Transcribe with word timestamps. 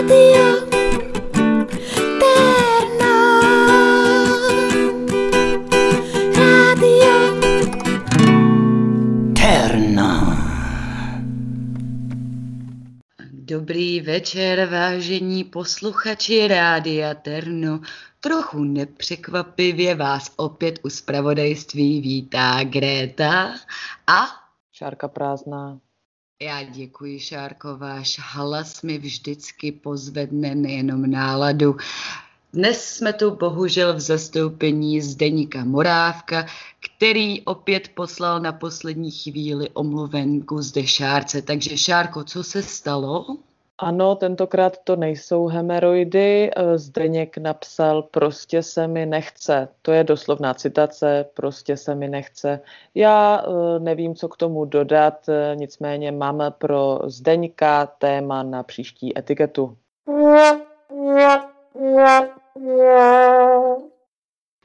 Radio 0.00 0.64
Terno. 2.20 3.16
Radio 6.32 7.16
Terno. 9.36 10.12
Dobrý 13.44 14.00
večer, 14.00 14.68
vážení 14.72 15.44
posluchači 15.44 16.48
Rádia 16.48 17.14
Terno. 17.14 17.80
Trochu 18.20 18.64
nepřekvapivě 18.64 19.94
vás 19.94 20.32
opět 20.36 20.78
u 20.82 20.88
zpravodajství 20.88 22.00
vítá 22.00 22.64
Gréta 22.64 23.54
a 24.06 24.26
Šárka 24.72 25.08
prázdná. 25.08 25.89
Já 26.42 26.62
děkuji, 26.62 27.20
Šárko, 27.20 27.76
váš 27.76 28.20
hlas 28.22 28.82
mi 28.82 28.98
vždycky 28.98 29.72
pozvedne 29.72 30.54
nejenom 30.54 31.10
náladu. 31.10 31.76
Dnes 32.52 32.84
jsme 32.84 33.12
tu 33.12 33.30
bohužel 33.30 33.94
v 33.94 34.00
zastoupení 34.00 35.00
Zdeníka 35.00 35.64
Morávka, 35.64 36.46
který 36.80 37.40
opět 37.40 37.88
poslal 37.88 38.40
na 38.40 38.52
poslední 38.52 39.10
chvíli 39.10 39.70
omluvenku 39.70 40.62
zde 40.62 40.86
Šárce. 40.86 41.42
Takže 41.42 41.78
Šárko, 41.78 42.24
co 42.24 42.44
se 42.44 42.62
stalo? 42.62 43.36
Ano, 43.82 44.14
tentokrát 44.14 44.78
to 44.84 44.96
nejsou 44.96 45.46
hemeroidy. 45.46 46.50
Eh, 46.56 46.78
Zdeněk 46.78 47.38
napsal, 47.38 48.02
prostě 48.02 48.62
se 48.62 48.86
mi 48.86 49.06
nechce. 49.06 49.68
To 49.82 49.92
je 49.92 50.04
doslovná 50.04 50.54
citace, 50.54 51.26
prostě 51.34 51.76
se 51.76 51.94
mi 51.94 52.08
nechce. 52.08 52.60
Já 52.94 53.44
eh, 53.44 53.78
nevím, 53.78 54.14
co 54.14 54.28
k 54.28 54.36
tomu 54.36 54.64
dodat, 54.64 55.28
eh, 55.28 55.56
nicméně 55.56 56.12
máme 56.12 56.50
pro 56.50 56.98
Zdeňka 57.04 57.86
téma 57.86 58.42
na 58.42 58.62
příští 58.62 59.18
etiketu. 59.18 59.76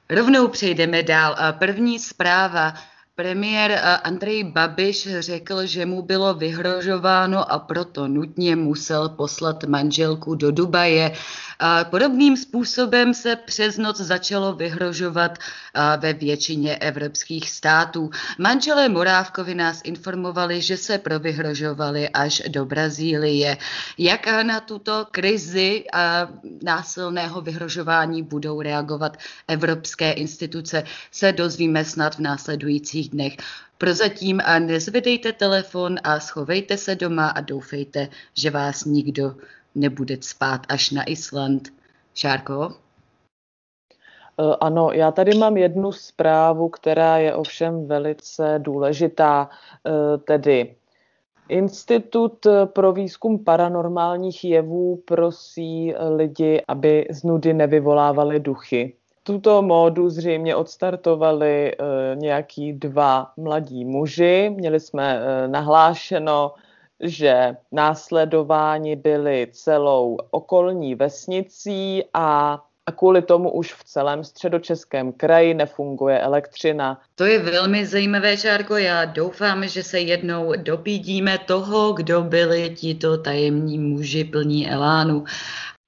Rovnou 0.10 0.48
přejdeme 0.48 1.04
dál. 1.04 1.36
První 1.60 2.00
zpráva. 2.00 2.74
Premiér 3.16 3.72
eh, 3.72 3.80
Andrej 4.04 4.44
Babiš 4.44 5.08
řekl, 5.20 5.66
že 5.66 5.86
mu 5.86 6.02
bylo 6.02 6.34
vyhrožováno 6.34 7.52
a 7.52 7.60
proto 7.60 8.08
nutně 8.08 8.56
musel 8.56 9.10
poslat 9.10 9.64
manželku 9.64 10.36
do 10.36 10.52
Dubaje. 10.52 11.16
Podobným 11.90 12.38
způsobem 12.38 13.14
se 13.14 13.36
přes 13.36 13.78
noc 13.78 13.98
začalo 13.98 14.54
vyhrožovat 14.54 15.38
a, 15.74 15.96
ve 15.96 16.14
většině 16.14 16.76
evropských 16.76 17.50
států. 17.50 18.10
Manželé 18.40 18.90
Morávkovi 18.90 19.56
nás 19.56 19.82
informovali, 19.84 20.62
že 20.62 20.78
se 20.78 20.98
provyhrožovali 20.98 22.10
až 22.10 22.42
do 22.48 22.66
Brazílie. 22.66 23.58
Jak 23.98 24.44
na 24.44 24.60
tuto 24.60 25.08
krizi 25.12 25.84
a, 25.94 26.28
násilného 26.64 27.42
vyhrožování 27.42 28.24
budou 28.24 28.62
reagovat 28.62 29.18
evropské 29.48 30.12
instituce, 30.12 30.84
se 31.12 31.32
dozvíme 31.32 31.86
snad 31.86 32.16
v 32.16 32.20
následujících 32.20 33.05
dnech. 33.10 33.34
Prozatím 33.78 34.42
a 34.46 34.60
nezvedejte 34.60 35.34
telefon 35.34 35.96
a 36.04 36.20
schovejte 36.20 36.78
se 36.78 36.96
doma 36.96 37.28
a 37.28 37.42
doufejte, 37.42 38.08
že 38.34 38.50
vás 38.50 38.86
nikdo 38.86 39.36
nebude 39.76 40.18
spát 40.22 40.62
až 40.70 40.92
na 40.92 41.10
Island. 41.10 41.70
Šárko? 42.14 42.74
Eh, 44.40 44.56
Ano, 44.62 44.92
já 44.92 45.12
tady 45.12 45.38
mám 45.38 45.58
jednu 45.58 45.92
zprávu, 45.92 46.70
která 46.70 47.18
je 47.18 47.36
ovšem 47.36 47.88
velice 47.88 48.56
důležitá, 48.58 49.50
eh, 49.86 50.18
tedy 50.18 50.76
Institut 51.50 52.48
pro 52.66 52.94
výzkum 52.94 53.44
paranormálních 53.44 54.44
jevů 54.44 55.04
prosí 55.06 55.94
lidi, 56.16 56.62
aby 56.68 57.08
z 57.12 57.24
nudy 57.24 57.54
nevyvolávali 57.54 58.40
duchy. 58.40 58.94
Tuto 59.28 59.62
módu 59.62 60.10
zřejmě 60.10 60.56
odstartovali 60.56 61.72
eh, 61.72 62.16
nějaký 62.16 62.74
dva 62.74 63.32
mladí 63.38 63.86
muži. 63.86 64.54
Měli 64.56 64.80
jsme 64.80 65.20
eh, 65.20 65.48
nahlášeno, 65.48 66.54
že 67.00 67.58
následováni 67.72 68.96
byli 68.96 69.48
celou 69.52 70.18
okolní 70.32 70.96
vesnicí 70.96 72.04
a 72.14 72.60
a 72.88 72.92
kvůli 72.92 73.22
tomu 73.22 73.52
už 73.52 73.74
v 73.74 73.84
celém 73.84 74.24
středočeském 74.24 75.12
kraji 75.12 75.54
nefunguje 75.54 76.20
elektřina. 76.20 77.02
To 77.16 77.24
je 77.24 77.40
velmi 77.40 77.86
zajímavé, 77.86 78.38
Šárko. 78.38 78.78
Já 78.78 79.06
doufám, 79.06 79.68
že 79.68 79.84
se 79.84 80.00
jednou 80.00 80.54
dopídíme 80.58 81.38
toho, 81.38 81.94
kdo 81.94 82.22
byli 82.22 82.70
tito 82.70 83.18
tajemní 83.18 83.80
muži 83.80 84.24
plní 84.24 84.70
elánu. 84.70 85.24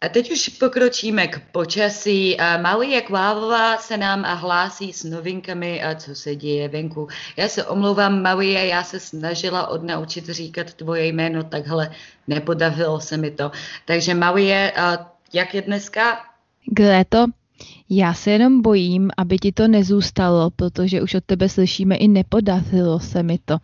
A 0.01 0.09
teď 0.09 0.31
už 0.31 0.49
pokročíme 0.49 1.27
k 1.27 1.51
počasí. 1.51 2.39
A 2.39 2.57
Malie 2.57 3.01
Kvávová 3.01 3.77
se 3.77 3.97
nám 3.97 4.23
hlásí 4.23 4.93
s 4.93 5.03
novinkami, 5.03 5.83
a 5.83 5.95
co 5.95 6.15
se 6.15 6.35
děje 6.35 6.69
venku. 6.69 7.07
Já 7.37 7.49
se 7.49 7.65
omlouvám, 7.65 8.21
Malie, 8.21 8.67
já 8.67 8.83
se 8.83 8.99
snažila 8.99 9.67
odnaučit 9.67 10.25
říkat 10.25 10.73
tvoje 10.73 11.05
jméno, 11.05 11.43
takhle 11.43 11.91
nepodařilo 12.27 12.99
se 12.99 13.17
mi 13.17 13.31
to. 13.31 13.51
Takže 13.85 14.13
Malie, 14.13 14.71
a 14.71 15.11
jak 15.33 15.53
je 15.53 15.61
dneska? 15.61 16.19
Gréto, 16.65 17.25
já 17.89 18.13
se 18.13 18.31
jenom 18.31 18.61
bojím, 18.61 19.09
aby 19.17 19.37
ti 19.37 19.51
to 19.51 19.67
nezůstalo, 19.67 20.49
protože 20.49 21.01
už 21.01 21.15
od 21.15 21.23
tebe 21.25 21.49
slyšíme 21.49 21.95
i 21.95 22.07
nepodařilo 22.07 22.99
se 22.99 23.23
mi 23.23 23.39
to. 23.45 23.57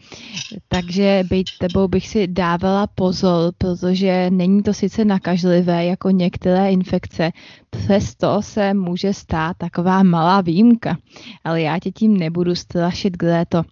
Takže 0.67 1.23
být 1.29 1.47
tebou 1.59 1.87
bych 1.87 2.07
si 2.07 2.27
dávala 2.27 2.87
pozor, 2.87 3.53
protože 3.57 4.29
není 4.29 4.63
to 4.63 4.73
sice 4.73 5.05
nakažlivé 5.05 5.85
jako 5.85 6.09
některé 6.09 6.71
infekce, 6.71 7.31
přesto 7.69 8.41
se 8.41 8.73
může 8.73 9.13
stát 9.13 9.57
taková 9.57 10.03
malá 10.03 10.41
výjimka. 10.41 10.97
Ale 11.43 11.61
já 11.61 11.79
tě 11.79 11.91
tím 11.91 12.17
nebudu 12.17 12.55
strašit, 12.55 13.17
Gréto. 13.17 13.63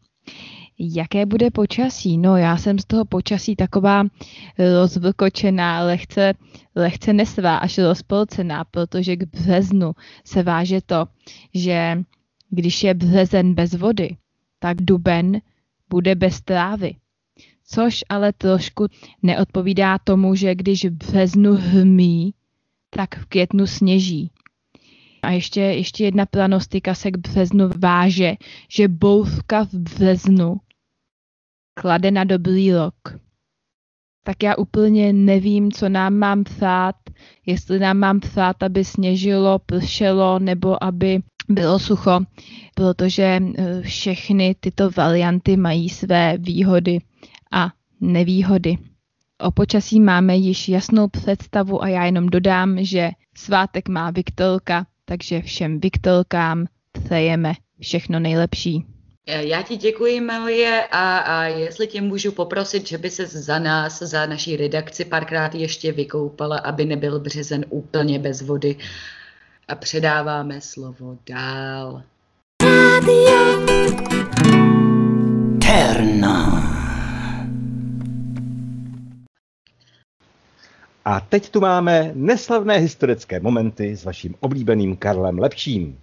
Jaké 0.83 1.25
bude 1.25 1.51
počasí? 1.51 2.17
No, 2.17 2.37
já 2.37 2.57
jsem 2.57 2.79
z 2.79 2.85
toho 2.85 3.05
počasí 3.05 3.55
taková 3.55 4.03
rozvlkočená, 4.81 5.83
lehce, 5.83 6.33
lehce 6.75 7.13
nesvá, 7.13 7.57
až 7.57 7.77
rozpolcená, 7.77 8.63
protože 8.63 9.15
k 9.15 9.23
březnu 9.23 9.91
se 10.25 10.43
váže 10.43 10.81
to, 10.81 11.05
že 11.53 12.03
když 12.49 12.83
je 12.83 12.93
březen 12.93 13.53
bez 13.53 13.73
vody, 13.73 14.17
tak 14.59 14.81
duben 14.81 15.41
bude 15.89 16.15
bez 16.15 16.41
trávy. 16.41 16.95
Což 17.67 18.03
ale 18.09 18.33
trošku 18.33 18.87
neodpovídá 19.23 19.97
tomu, 19.97 20.35
že 20.35 20.55
když 20.55 20.85
v 20.85 20.91
březnu 20.91 21.55
hmí, 21.55 22.33
tak 22.89 23.15
v 23.15 23.25
květnu 23.25 23.67
sněží. 23.67 24.31
A 25.21 25.31
ještě, 25.31 25.61
ještě 25.61 26.03
jedna 26.03 26.25
pranostika 26.25 26.95
se 26.95 27.11
k 27.11 27.17
březnu 27.17 27.69
váže, 27.77 28.35
že 28.69 28.87
bouřka 28.87 29.65
v 29.65 29.73
březnu 29.73 30.57
klade 31.81 32.11
na 32.11 32.23
dobrý 32.23 32.73
rok. 32.73 32.95
Tak 34.23 34.43
já 34.43 34.55
úplně 34.57 35.13
nevím, 35.13 35.71
co 35.71 35.89
nám 35.89 36.13
mám 36.13 36.43
psát, 36.43 36.95
jestli 37.45 37.79
nám 37.79 37.97
mám 37.97 38.19
psát, 38.19 38.63
aby 38.63 38.85
sněžilo, 38.85 39.59
pršelo, 39.59 40.39
nebo 40.39 40.83
aby 40.83 41.21
bylo 41.49 41.79
sucho, 41.79 42.19
protože 42.75 43.23
eh, 43.23 43.81
všechny 43.81 44.55
tyto 44.59 44.91
varianty 44.91 45.57
mají 45.57 45.89
své 45.89 46.37
výhody 46.37 46.99
a 47.51 47.69
nevýhody. 48.01 48.77
O 49.39 49.51
počasí 49.51 49.99
máme 49.99 50.35
již 50.35 50.69
jasnou 50.69 51.07
představu 51.07 51.83
a 51.83 51.87
já 51.87 52.05
jenom 52.05 52.29
dodám, 52.29 52.83
že 52.83 53.11
svátek 53.37 53.89
má 53.89 54.11
Viktorka, 54.11 54.85
takže 55.05 55.41
všem 55.41 55.79
Viktorkám 55.79 56.65
přejeme 56.91 57.53
všechno 57.79 58.19
nejlepší. 58.19 58.85
Já 59.27 59.61
ti 59.61 59.77
děkuji, 59.77 60.21
Malie, 60.21 60.87
a, 60.91 61.17
a 61.17 61.43
jestli 61.43 61.87
tě 61.87 62.01
můžu 62.01 62.31
poprosit, 62.31 62.87
že 62.87 62.97
by 62.97 63.09
se 63.09 63.25
za 63.25 63.59
nás, 63.59 63.99
za 63.99 64.25
naší 64.25 64.57
redakci 64.57 65.05
párkrát 65.05 65.55
ještě 65.55 65.91
vykoupala, 65.91 66.57
aby 66.57 66.85
nebyl 66.85 67.19
březen 67.19 67.65
úplně 67.69 68.19
bez 68.19 68.41
vody. 68.41 68.75
A 69.67 69.75
předáváme 69.75 70.61
slovo 70.61 71.17
dál. 71.29 72.03
Radio 72.63 73.65
Terno. 75.61 76.63
A 81.05 81.19
teď 81.19 81.49
tu 81.49 81.59
máme 81.59 82.11
neslavné 82.15 82.77
historické 82.77 83.39
momenty 83.39 83.95
s 83.97 84.03
vaším 84.03 84.35
oblíbeným 84.39 84.97
Karlem 84.97 85.39
Lepším. 85.39 85.97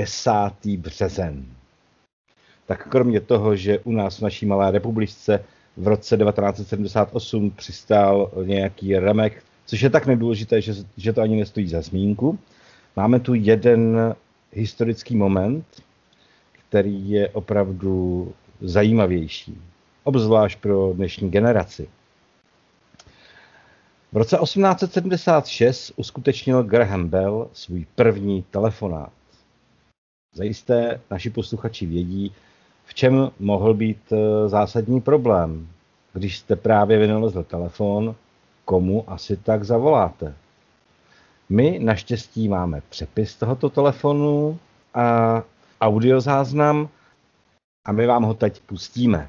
10. 0.00 0.30
březen. 0.76 1.46
Tak 2.66 2.88
kromě 2.88 3.20
toho, 3.20 3.56
že 3.56 3.78
u 3.78 3.92
nás 3.92 4.18
v 4.18 4.22
naší 4.22 4.46
malé 4.46 4.70
republice 4.70 5.44
v 5.76 5.88
roce 5.88 6.16
1978 6.16 7.50
přistál 7.50 8.30
nějaký 8.44 8.96
remek, 8.96 9.44
což 9.66 9.80
je 9.80 9.90
tak 9.90 10.06
nedůležité, 10.06 10.60
že, 10.60 10.72
že 10.96 11.12
to 11.12 11.20
ani 11.20 11.36
nestojí 11.36 11.68
za 11.68 11.80
zmínku, 11.80 12.38
máme 12.96 13.20
tu 13.20 13.34
jeden 13.34 14.14
historický 14.52 15.16
moment, 15.16 15.64
který 16.52 17.10
je 17.10 17.28
opravdu 17.28 18.32
zajímavější, 18.60 19.58
obzvlášť 20.04 20.58
pro 20.60 20.92
dnešní 20.92 21.30
generaci. 21.30 21.88
V 24.12 24.16
roce 24.16 24.36
1876 24.42 25.92
uskutečnil 25.96 26.62
Graham 26.62 27.08
Bell 27.08 27.48
svůj 27.52 27.86
první 27.94 28.42
telefonát. 28.50 29.19
Zajisté 30.34 31.00
naši 31.10 31.30
posluchači 31.30 31.86
vědí, 31.86 32.32
v 32.84 32.94
čem 32.94 33.30
mohl 33.38 33.74
být 33.74 34.12
eh, 34.12 34.48
zásadní 34.48 35.00
problém. 35.00 35.68
Když 36.12 36.38
jste 36.38 36.56
právě 36.56 36.98
vynalezl 36.98 37.42
telefon, 37.42 38.14
komu 38.64 39.10
asi 39.10 39.36
tak 39.36 39.64
zavoláte? 39.64 40.34
My 41.48 41.78
naštěstí 41.82 42.48
máme 42.48 42.82
přepis 42.88 43.36
tohoto 43.36 43.70
telefonu 43.70 44.58
a 44.94 45.42
audiozáznam 45.80 46.88
a 47.84 47.92
my 47.92 48.06
vám 48.06 48.22
ho 48.22 48.34
teď 48.34 48.60
pustíme. 48.60 49.28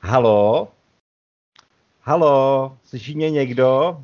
Halo? 0.00 0.68
Halo, 2.08 2.78
slyší 2.84 3.14
mě 3.14 3.30
někdo? 3.30 3.96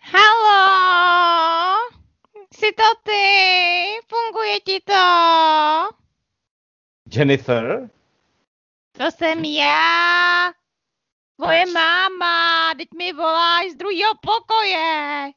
Halo! 0.00 1.76
Jsi 2.54 2.72
to 2.72 2.82
ty? 3.02 3.22
Funguje 4.08 4.60
ti 4.60 4.80
to? 4.80 4.94
Jennifer? 7.12 7.90
To 8.92 9.10
jsem 9.10 9.44
já. 9.44 10.52
Tvoje 11.36 11.66
máma, 11.66 12.74
teď 12.76 12.88
mi 12.98 13.12
voláš 13.12 13.70
z 13.70 13.76
druhého 13.76 14.12
pokoje. 14.20 15.30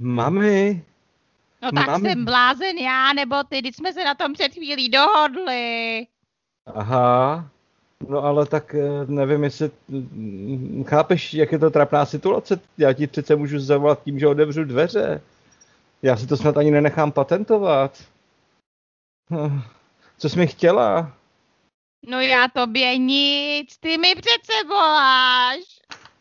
Mami? 0.00 0.86
No 1.62 1.72
tak 1.72 1.86
Mami. 1.86 2.08
jsem 2.08 2.24
blázen 2.24 2.76
já, 2.76 3.12
nebo 3.12 3.44
ty, 3.44 3.62
teď 3.62 3.74
jsme 3.74 3.92
se 3.92 4.04
na 4.04 4.14
tom 4.14 4.32
před 4.32 4.52
chvílí 4.54 4.88
dohodli. 4.88 6.06
Aha. 6.74 7.50
No 8.08 8.24
ale 8.24 8.46
tak 8.46 8.74
eh, 8.74 9.06
nevím, 9.06 9.44
jestli 9.44 9.70
mm, 9.88 10.84
chápeš, 10.84 11.34
jak 11.34 11.52
je 11.52 11.58
to 11.58 11.70
trapná 11.70 12.06
situace. 12.06 12.60
Já 12.78 12.92
ti 12.92 13.06
přece 13.06 13.36
můžu 13.36 13.58
zavolat 13.58 14.02
tím, 14.02 14.18
že 14.18 14.26
otevřu 14.26 14.64
dveře. 14.64 15.22
Já 16.02 16.16
si 16.16 16.26
to 16.26 16.36
snad 16.36 16.56
ani 16.56 16.70
nenechám 16.70 17.12
patentovat. 17.12 18.04
Hm, 19.30 19.60
Co 20.18 20.28
jsi 20.28 20.38
mi 20.38 20.46
chtěla? 20.46 21.12
No 22.08 22.20
já 22.20 22.48
tobě 22.48 22.98
nic, 22.98 23.78
ty 23.78 23.98
mi 23.98 24.14
přece 24.14 24.68
voláš. 24.68 25.60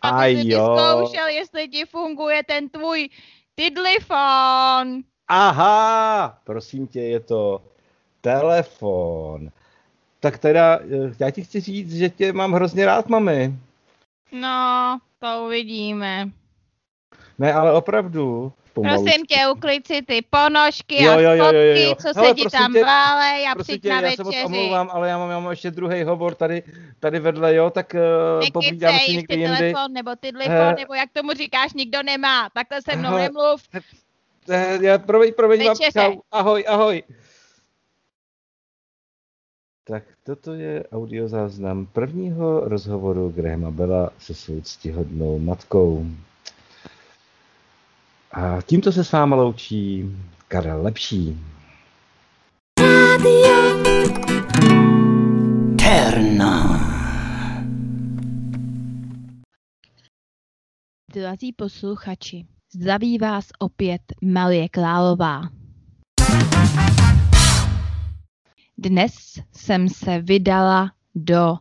A 0.01 0.24
ty 0.24 0.30
jsi 0.30 0.50
jo. 0.50 0.78
zkoušel, 0.78 1.28
jestli 1.28 1.68
ti 1.68 1.86
funguje 1.86 2.44
ten 2.44 2.69
tvůj 2.69 3.10
tidlifon. 3.56 5.01
Aha, 5.28 6.39
prosím 6.44 6.88
tě, 6.88 7.01
je 7.01 7.19
to 7.19 7.62
telefon. 8.21 9.50
Tak 10.20 10.38
teda, 10.38 10.80
eh, 10.82 11.14
já 11.20 11.32
ti 11.32 11.44
chci 11.44 11.60
říct, 11.62 11.94
že 11.96 12.10
tě 12.10 12.34
mám 12.34 12.54
hrozně 12.54 12.86
rád, 12.86 13.10
mami. 13.10 13.54
No, 14.32 14.98
to 15.20 15.44
uvidíme. 15.46 16.30
Ne, 17.40 17.54
ale 17.54 17.74
opravdu. 17.74 18.54
Pomalu. 18.74 19.04
Prosím 19.04 19.26
tě, 19.26 19.36
uklid 19.52 19.88
si 19.88 20.02
ty 20.02 20.22
ponožky 20.30 21.04
Jo, 21.04 21.12
a 21.12 21.16
jo, 21.16 21.22
jo, 21.22 21.36
jo, 21.36 21.44
fotky, 21.46 21.84
jo. 21.84 21.96
co 21.96 22.08
Hele, 22.16 22.30
se 22.30 22.36
ti 22.36 22.42
prosím 22.42 22.60
tam 22.60 22.74
tě, 22.74 22.84
válej 22.86 23.48
a 23.48 23.54
Prosím 23.56 23.64
přijď 23.72 23.82
tě, 23.82 23.90
na 23.90 24.02
já 24.02 24.12
se 24.12 24.24
moc 24.24 24.36
večeři. 24.36 24.46
omlouvám, 24.46 24.90
ale 24.94 25.10
já 25.10 25.18
mám, 25.18 25.30
já 25.30 25.40
mám 25.40 25.50
ještě 25.52 25.72
druhý 25.72 26.04
hovor 26.04 26.36
tady, 26.36 26.64
tady 27.00 27.20
vedle, 27.20 27.56
jo, 27.56 27.70
tak 27.70 27.96
uh, 28.42 28.50
povídáme 28.54 29.00
si 29.00 29.02
Nekycej, 29.02 29.16
někdy 29.16 29.36
ty 29.36 29.42
jindy. 29.42 29.58
telefon 29.58 29.94
nebo 29.94 30.12
tidlifon, 30.20 30.54
Eh. 30.56 30.76
nebo 30.80 30.94
jak 30.94 31.10
tomu 31.14 31.34
říkáš, 31.34 31.74
nikdo 31.74 32.04
nemá. 32.04 32.50
Takhle 32.54 32.82
se 32.82 32.96
mnou 32.96 33.10
Hele, 33.10 33.22
nemluv. 33.22 33.62
Eh, 34.50 34.78
Já, 34.82 34.98
promiň, 34.98 35.34
promiň, 35.34 35.66
mám, 35.66 35.76
čau, 35.94 36.14
ahoj, 36.32 36.66
ahoj. 36.68 37.04
Tak 39.88 40.04
toto 40.24 40.54
je 40.54 40.84
audiozáznam 40.92 41.86
prvního 41.86 42.60
rozhovoru 42.60 43.30
Grahama 43.30 43.72
Bella 43.72 44.10
se 44.20 44.34
svou 44.34 44.62
ctihodnou 44.62 45.40
matkou. 45.40 46.06
A 48.32 48.62
tímto 48.62 48.92
se 48.92 49.04
s 49.04 49.12
váma 49.12 49.36
loučí 49.36 50.06
Karel 50.48 50.82
Lepší. 50.82 51.40
Radio 52.80 53.56
Terno. 55.78 56.80
Drazí 61.14 61.54
posluchači, 61.54 62.46
zdraví 62.76 63.18
vás 63.18 63.46
opět 63.60 64.02
Marie 64.22 64.70
Králová. 64.70 65.42
Dnes 68.77 69.39
jsem 69.51 69.89
se 69.89 70.22
vydala 70.22 70.92
do 71.16 71.57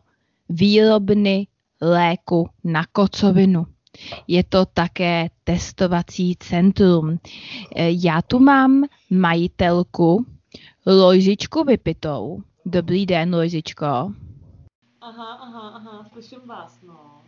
výrobny 0.49 1.47
léku 1.81 2.49
na 2.63 2.85
kocovinu. 2.91 3.65
Je 4.27 4.43
to 4.43 4.65
také 4.65 5.29
testovací 5.43 6.35
centrum. 6.39 7.19
E, 7.75 7.89
Já 7.91 8.21
tu 8.21 8.39
mám 8.39 8.83
majitelku 9.09 10.25
Lojžičku 10.85 11.63
Vypitou. 11.63 12.41
Dobrý 12.65 13.05
den, 13.05 13.35
Lojžičko. 13.35 13.85
Aha, 13.85 15.33
aha, 15.41 15.69
aha, 15.75 16.05
slyším 16.13 16.39
vás, 16.45 16.79
no. 16.87 17.21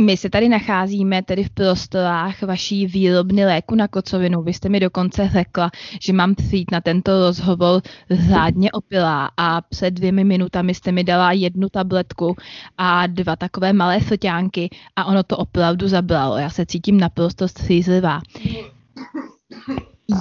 My 0.00 0.16
se 0.16 0.30
tady 0.30 0.48
nacházíme 0.48 1.22
tedy 1.22 1.44
v 1.44 1.50
prostorách 1.50 2.42
vaší 2.42 2.86
výrobny 2.86 3.44
léku 3.44 3.74
na 3.74 3.88
kocovinu. 3.88 4.42
Vy 4.42 4.52
jste 4.52 4.68
mi 4.68 4.80
dokonce 4.80 5.28
řekla, 5.28 5.70
že 6.00 6.12
mám 6.12 6.34
přijít 6.34 6.70
na 6.70 6.80
tento 6.80 7.20
rozhovor 7.26 7.82
řádně 8.10 8.72
opilá 8.72 9.30
a 9.36 9.60
před 9.60 9.90
dvěmi 9.90 10.24
minutami 10.24 10.74
jste 10.74 10.92
mi 10.92 11.04
dala 11.04 11.32
jednu 11.32 11.68
tabletku 11.68 12.36
a 12.78 13.06
dva 13.06 13.36
takové 13.36 13.72
malé 13.72 14.00
frťánky 14.00 14.70
a 14.96 15.04
ono 15.04 15.22
to 15.22 15.36
opravdu 15.36 15.88
zabralo. 15.88 16.36
Já 16.36 16.50
se 16.50 16.66
cítím 16.66 17.00
naprosto 17.00 17.48
střízlivá. 17.48 18.20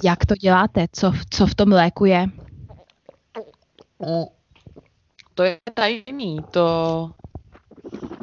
Jak 0.04 0.26
to 0.26 0.36
děláte? 0.36 0.86
Co, 0.92 1.14
co 1.30 1.48
v 1.48 1.56
tom 1.56 1.70
léku 1.70 2.06
je? 2.06 2.28
To 5.34 5.44
je 5.44 5.58
tajný, 5.74 6.40
to, 6.52 7.10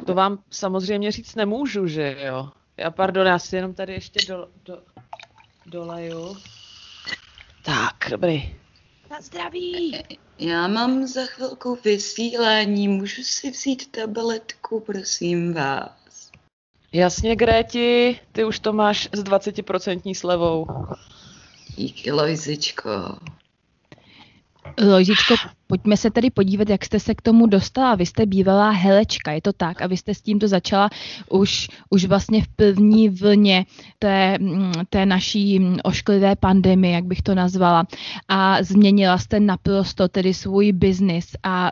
to 0.05 0.13
vám 0.13 0.39
samozřejmě 0.49 1.11
říct 1.11 1.35
nemůžu, 1.35 1.87
že 1.87 2.17
jo. 2.25 2.49
Já 2.77 2.91
pardon, 2.91 3.27
já 3.27 3.39
si 3.39 3.55
jenom 3.55 3.73
tady 3.73 3.93
ještě 3.93 4.19
do, 4.27 4.47
do, 4.65 4.81
doleju. 5.65 6.37
Tak, 7.63 7.95
dobrý. 8.09 8.55
Na 9.11 9.21
zdraví! 9.21 9.97
Já 10.39 10.67
mám 10.67 11.07
za 11.07 11.25
chvilku 11.25 11.77
vysílání, 11.83 12.87
můžu 12.87 13.23
si 13.23 13.51
vzít 13.51 13.91
tabletku, 13.91 14.79
prosím 14.79 15.53
vás. 15.53 16.31
Jasně, 16.93 17.35
Gréti, 17.35 18.19
ty 18.31 18.43
už 18.43 18.59
to 18.59 18.73
máš 18.73 19.09
s 19.11 19.23
20% 19.23 20.15
slevou. 20.15 20.67
Díky, 21.75 22.11
Lojzičko. 22.11 22.89
Lojžičko, 24.79 25.35
pojďme 25.67 25.97
se 25.97 26.11
tedy 26.11 26.29
podívat, 26.29 26.69
jak 26.69 26.85
jste 26.85 26.99
se 26.99 27.15
k 27.15 27.21
tomu 27.21 27.47
dostala. 27.47 27.95
Vy 27.95 28.05
jste 28.05 28.25
bývalá 28.25 28.69
helečka, 28.69 29.31
je 29.31 29.41
to 29.41 29.53
tak? 29.53 29.81
A 29.81 29.87
vy 29.87 29.97
jste 29.97 30.13
s 30.13 30.21
tímto 30.21 30.47
začala 30.47 30.89
už, 31.29 31.67
už 31.89 32.05
vlastně 32.05 32.41
v 32.43 32.47
první 32.47 33.09
vlně 33.09 33.65
té, 33.99 34.37
té 34.89 35.05
naší 35.05 35.59
ošklivé 35.83 36.35
pandemie, 36.35 36.93
jak 36.93 37.05
bych 37.05 37.21
to 37.21 37.35
nazvala. 37.35 37.85
A 38.27 38.63
změnila 38.63 39.17
jste 39.17 39.39
naprosto 39.39 40.07
tedy 40.07 40.33
svůj 40.33 40.71
biznis 40.71 41.27
a 41.43 41.69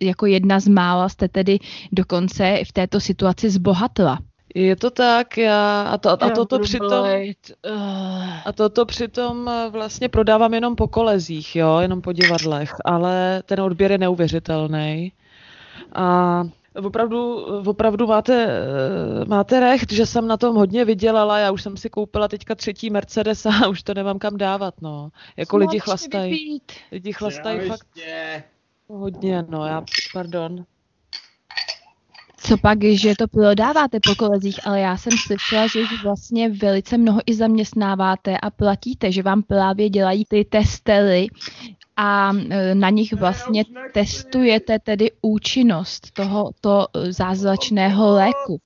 jako 0.00 0.26
jedna 0.26 0.60
z 0.60 0.68
mála 0.68 1.08
jste 1.08 1.28
tedy 1.28 1.58
dokonce 1.92 2.58
v 2.66 2.72
této 2.72 3.00
situaci 3.00 3.50
zbohatla. 3.50 4.18
Je 4.54 4.76
to 4.76 4.90
tak, 4.90 5.38
já, 5.38 5.82
a, 5.82 5.98
to, 5.98 6.08
a 6.10 6.18
Já 6.20 6.30
toto 6.30 6.58
přitom... 6.58 7.06
A 8.44 8.52
toto 8.52 8.86
přitom 8.86 9.50
vlastně 9.70 10.08
prodávám 10.08 10.54
jenom 10.54 10.76
po 10.76 10.88
kolezích, 10.88 11.56
jo, 11.56 11.78
jenom 11.78 12.00
po 12.02 12.12
divadlech, 12.12 12.74
ale 12.84 13.42
ten 13.46 13.60
odběr 13.60 13.92
je 13.92 13.98
neuvěřitelný. 13.98 15.12
A 15.94 16.42
opravdu, 16.84 17.44
opravdu 17.66 18.06
máte, 18.06 18.44
eh, 18.44 19.24
máte 19.24 19.60
recht, 19.60 19.92
že 19.92 20.06
jsem 20.06 20.26
na 20.26 20.36
tom 20.36 20.56
hodně 20.56 20.84
vydělala, 20.84 21.38
já 21.38 21.50
už 21.50 21.62
jsem 21.62 21.76
si 21.76 21.90
koupila 21.90 22.28
teďka 22.28 22.54
třetí 22.54 22.90
Mercedes 22.90 23.46
a 23.64 23.68
už 23.68 23.82
to 23.82 23.94
nemám 23.94 24.18
kam 24.18 24.36
dávat, 24.36 24.74
no. 24.80 25.10
Jako 25.36 25.56
lidi 25.56 25.80
chlastají, 25.80 26.62
lidi 26.92 27.12
chlastají 27.12 27.68
fakt 27.68 27.86
hodně, 28.88 29.44
no, 29.48 29.66
já, 29.66 29.84
pardon. 30.12 30.64
Co 32.44 32.56
pak, 32.58 32.84
že 32.84 33.14
to 33.18 33.28
prodáváte 33.28 33.98
po 34.06 34.14
kolezích, 34.14 34.66
ale 34.66 34.80
já 34.80 34.96
jsem 34.96 35.12
slyšela, 35.18 35.66
že 35.66 35.80
vlastně 36.02 36.48
velice 36.48 36.98
mnoho 36.98 37.20
i 37.26 37.34
zaměstnáváte 37.34 38.38
a 38.38 38.50
platíte, 38.50 39.12
že 39.12 39.22
vám 39.22 39.42
právě 39.42 39.90
dělají 39.90 40.24
ty 40.28 40.44
testery 40.44 41.26
a 41.96 42.32
e, 42.50 42.74
na 42.74 42.90
nich 42.90 43.12
vlastně 43.12 43.64
testujete 43.94 44.78
tedy 44.78 45.10
účinnost 45.22 46.10
tohoto 46.10 46.86
e, 46.94 47.12
zázračného 47.12 48.10
léku. 48.10 48.60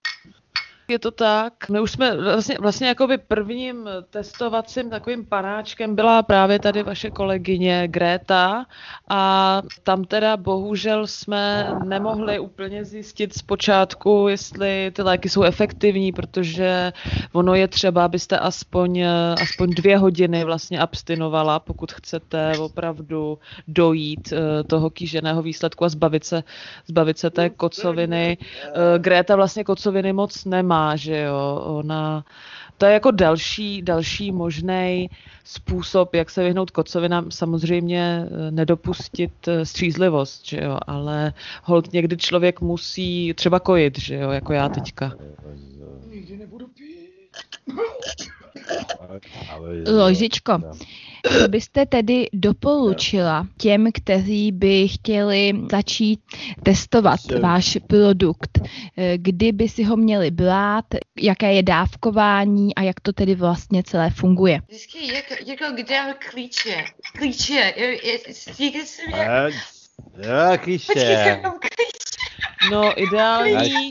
Je 0.88 0.98
to 0.98 1.10
tak. 1.10 1.68
My 1.68 1.80
už 1.80 1.90
jsme 1.90 2.16
vlastně, 2.16 2.56
vlastně 2.60 2.88
jakoby 2.88 3.18
prvním 3.18 3.88
testovacím 4.10 4.90
takovým 4.90 5.26
panáčkem 5.26 5.94
byla 5.94 6.22
právě 6.22 6.58
tady 6.58 6.82
vaše 6.82 7.10
kolegyně 7.10 7.88
Greta 7.88 8.66
a 9.08 9.62
tam 9.82 10.04
teda 10.04 10.36
bohužel 10.36 11.06
jsme 11.06 11.74
nemohli 11.84 12.38
úplně 12.38 12.84
zjistit 12.84 13.34
zpočátku, 13.34 14.26
jestli 14.28 14.92
ty 14.94 15.02
léky 15.02 15.28
jsou 15.28 15.42
efektivní, 15.42 16.12
protože 16.12 16.92
ono 17.32 17.54
je 17.54 17.68
třeba, 17.68 18.04
abyste 18.04 18.38
aspoň, 18.38 19.04
aspoň 19.42 19.70
dvě 19.70 19.98
hodiny 19.98 20.44
vlastně 20.44 20.80
abstinovala, 20.80 21.58
pokud 21.58 21.92
chcete 21.92 22.58
opravdu 22.58 23.38
dojít 23.68 24.32
eh, 24.32 24.64
toho 24.64 24.90
kýženého 24.90 25.42
výsledku 25.42 25.84
a 25.84 25.88
zbavit 25.88 26.24
se, 26.24 26.42
zbavit 26.86 27.18
se 27.18 27.30
té 27.30 27.50
kocoviny. 27.50 28.38
Eh, 28.40 28.98
Greta 28.98 29.36
vlastně 29.36 29.64
kocoviny 29.64 30.12
moc 30.12 30.44
nemá, 30.44 30.75
že 30.96 31.20
jo, 31.20 31.62
ona 31.64 32.24
to 32.78 32.86
je 32.86 32.92
jako 32.92 33.10
další, 33.10 33.82
další 33.82 34.32
možný 34.32 35.10
způsob, 35.44 36.14
jak 36.14 36.30
se 36.30 36.44
vyhnout 36.44 36.70
kocovinám, 36.70 37.30
samozřejmě 37.30 38.26
eh, 38.26 38.50
nedopustit 38.50 39.32
střízlivost, 39.62 40.46
že 40.46 40.60
jo, 40.62 40.78
ale 40.86 41.32
hold 41.62 41.92
někdy 41.92 42.16
člověk 42.16 42.60
musí 42.60 43.34
třeba 43.34 43.60
kojit, 43.60 43.98
že 43.98 44.14
jo, 44.14 44.30
jako 44.30 44.52
já 44.52 44.68
teďka. 44.68 45.12
Nikdy 46.10 46.36
nebudu 46.36 46.66
pít. 46.66 47.05
Ložičko, 49.96 50.60
co 51.40 51.48
byste 51.48 51.86
tedy 51.86 52.26
doporučila 52.32 53.46
těm, 53.58 53.88
kteří 53.94 54.52
by 54.52 54.88
chtěli 54.88 55.52
začít 55.70 56.20
testovat 56.62 57.20
váš 57.40 57.78
produkt? 57.86 58.60
Eh, 58.96 59.18
Kdy 59.18 59.52
by 59.52 59.68
si 59.68 59.82
ho 59.82 59.96
měli 59.96 60.30
brát, 60.30 60.84
jaké 61.20 61.52
je 61.52 61.62
dávkování 61.62 62.74
a 62.74 62.82
jak 62.82 63.00
to 63.00 63.12
tedy 63.12 63.34
vlastně 63.34 63.82
celé 63.82 64.10
funguje? 64.10 64.60
Vždycky 64.68 65.14
jako, 65.14 65.34
jako 65.46 65.64
kde 65.74 66.14
klíče. 66.30 66.84
Klíče. 67.18 67.74
Je, 67.76 68.06
je, 68.06 68.18
Počkej, 68.18 69.75
jsem 70.22 70.58
klíče. 70.58 71.42
No 72.70 73.02
ideální, 73.02 73.90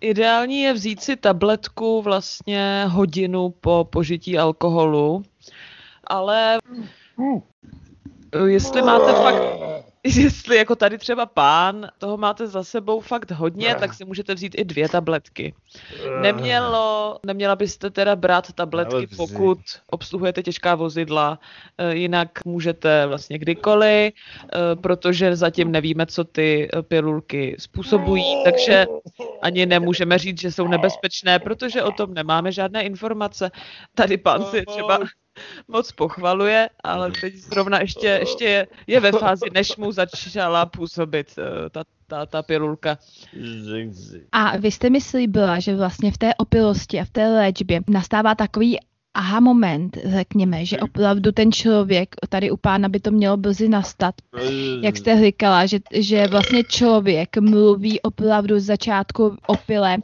ideální 0.00 0.62
je 0.62 0.72
vzít 0.72 1.02
si 1.02 1.16
tabletku 1.16 2.02
vlastně 2.02 2.84
hodinu 2.88 3.50
po 3.50 3.88
požití 3.90 4.38
alkoholu, 4.38 5.22
ale 6.06 6.58
eh, 8.34 8.48
jestli 8.48 8.82
máte 8.82 9.12
fakt, 9.12 9.42
jestli 10.16 10.56
jako 10.56 10.76
tady 10.76 10.98
třeba 10.98 11.26
pán, 11.26 11.88
toho 11.98 12.16
máte 12.16 12.46
za 12.46 12.64
sebou 12.64 13.00
fakt 13.00 13.30
hodně, 13.30 13.74
tak 13.74 13.94
si 13.94 14.04
můžete 14.04 14.34
vzít 14.34 14.54
i 14.58 14.64
dvě 14.64 14.88
tabletky. 14.88 15.54
Nemělo, 16.20 17.18
neměla 17.26 17.56
byste 17.56 17.90
teda 17.90 18.16
brát 18.16 18.52
tabletky, 18.52 19.06
pokud 19.16 19.58
obsluhujete 19.86 20.42
těžká 20.42 20.74
vozidla, 20.74 21.38
eh, 21.78 21.94
jinak 21.94 22.44
můžete 22.44 23.06
vlastně 23.06 23.38
kdykoliv, 23.38 24.12
eh, 24.12 24.76
protože 24.76 25.36
zatím 25.36 25.72
nevíme, 25.72 26.06
co 26.06 26.24
ty 26.24 26.68
eh, 26.74 26.82
pilulky 26.82 27.56
způsobují, 27.58 28.44
takže 28.44 28.86
ani 29.42 29.66
nemůžeme 29.66 30.18
říct, 30.18 30.40
že 30.40 30.52
jsou 30.52 30.68
nebezpečné, 30.68 31.38
protože 31.38 31.82
o 31.82 31.92
tom 31.92 32.14
nemáme 32.14 32.52
žádné 32.52 32.82
informace. 32.82 33.50
Tady 33.94 34.16
pán 34.16 34.44
si 34.44 34.64
třeba 34.66 34.98
moc 35.68 35.92
pochvaluje, 35.92 36.68
ale 36.84 37.10
teď 37.20 37.34
zrovna 37.34 37.80
ještě, 37.80 38.06
ještě 38.06 38.44
je, 38.44 38.66
je 38.86 39.00
ve 39.00 39.12
fázi, 39.12 39.46
než 39.54 39.76
mu 39.76 39.92
začala 39.92 40.66
působit 40.66 41.34
eh, 41.38 41.70
ta, 41.70 41.84
ta, 42.06 42.26
ta 42.26 42.42
pilulka. 42.42 42.98
A 44.32 44.56
vy 44.56 44.70
jste 44.70 44.90
mi 44.90 45.00
slíbila, 45.00 45.60
že 45.60 45.76
vlastně 45.76 46.12
v 46.12 46.18
té 46.18 46.34
opilosti 46.34 47.00
a 47.00 47.04
v 47.04 47.10
té 47.10 47.28
léčbě 47.28 47.80
nastává 47.88 48.34
takový 48.34 48.78
aha 49.18 49.40
moment, 49.40 49.98
řekněme, 50.04 50.64
že 50.64 50.78
opravdu 50.78 51.32
ten 51.32 51.52
člověk, 51.52 52.14
tady 52.28 52.50
u 52.50 52.56
pána 52.56 52.88
by 52.88 53.00
to 53.00 53.10
mělo 53.10 53.36
brzy 53.36 53.68
nastat, 53.68 54.14
jak 54.82 54.96
jste 54.96 55.20
říkala, 55.20 55.66
že, 55.66 55.78
že 55.92 56.26
vlastně 56.26 56.64
člověk 56.64 57.38
mluví 57.38 58.00
opravdu 58.00 58.60
z 58.60 58.64
začátku 58.64 59.36
o 59.46 59.56
pile. 59.66 59.96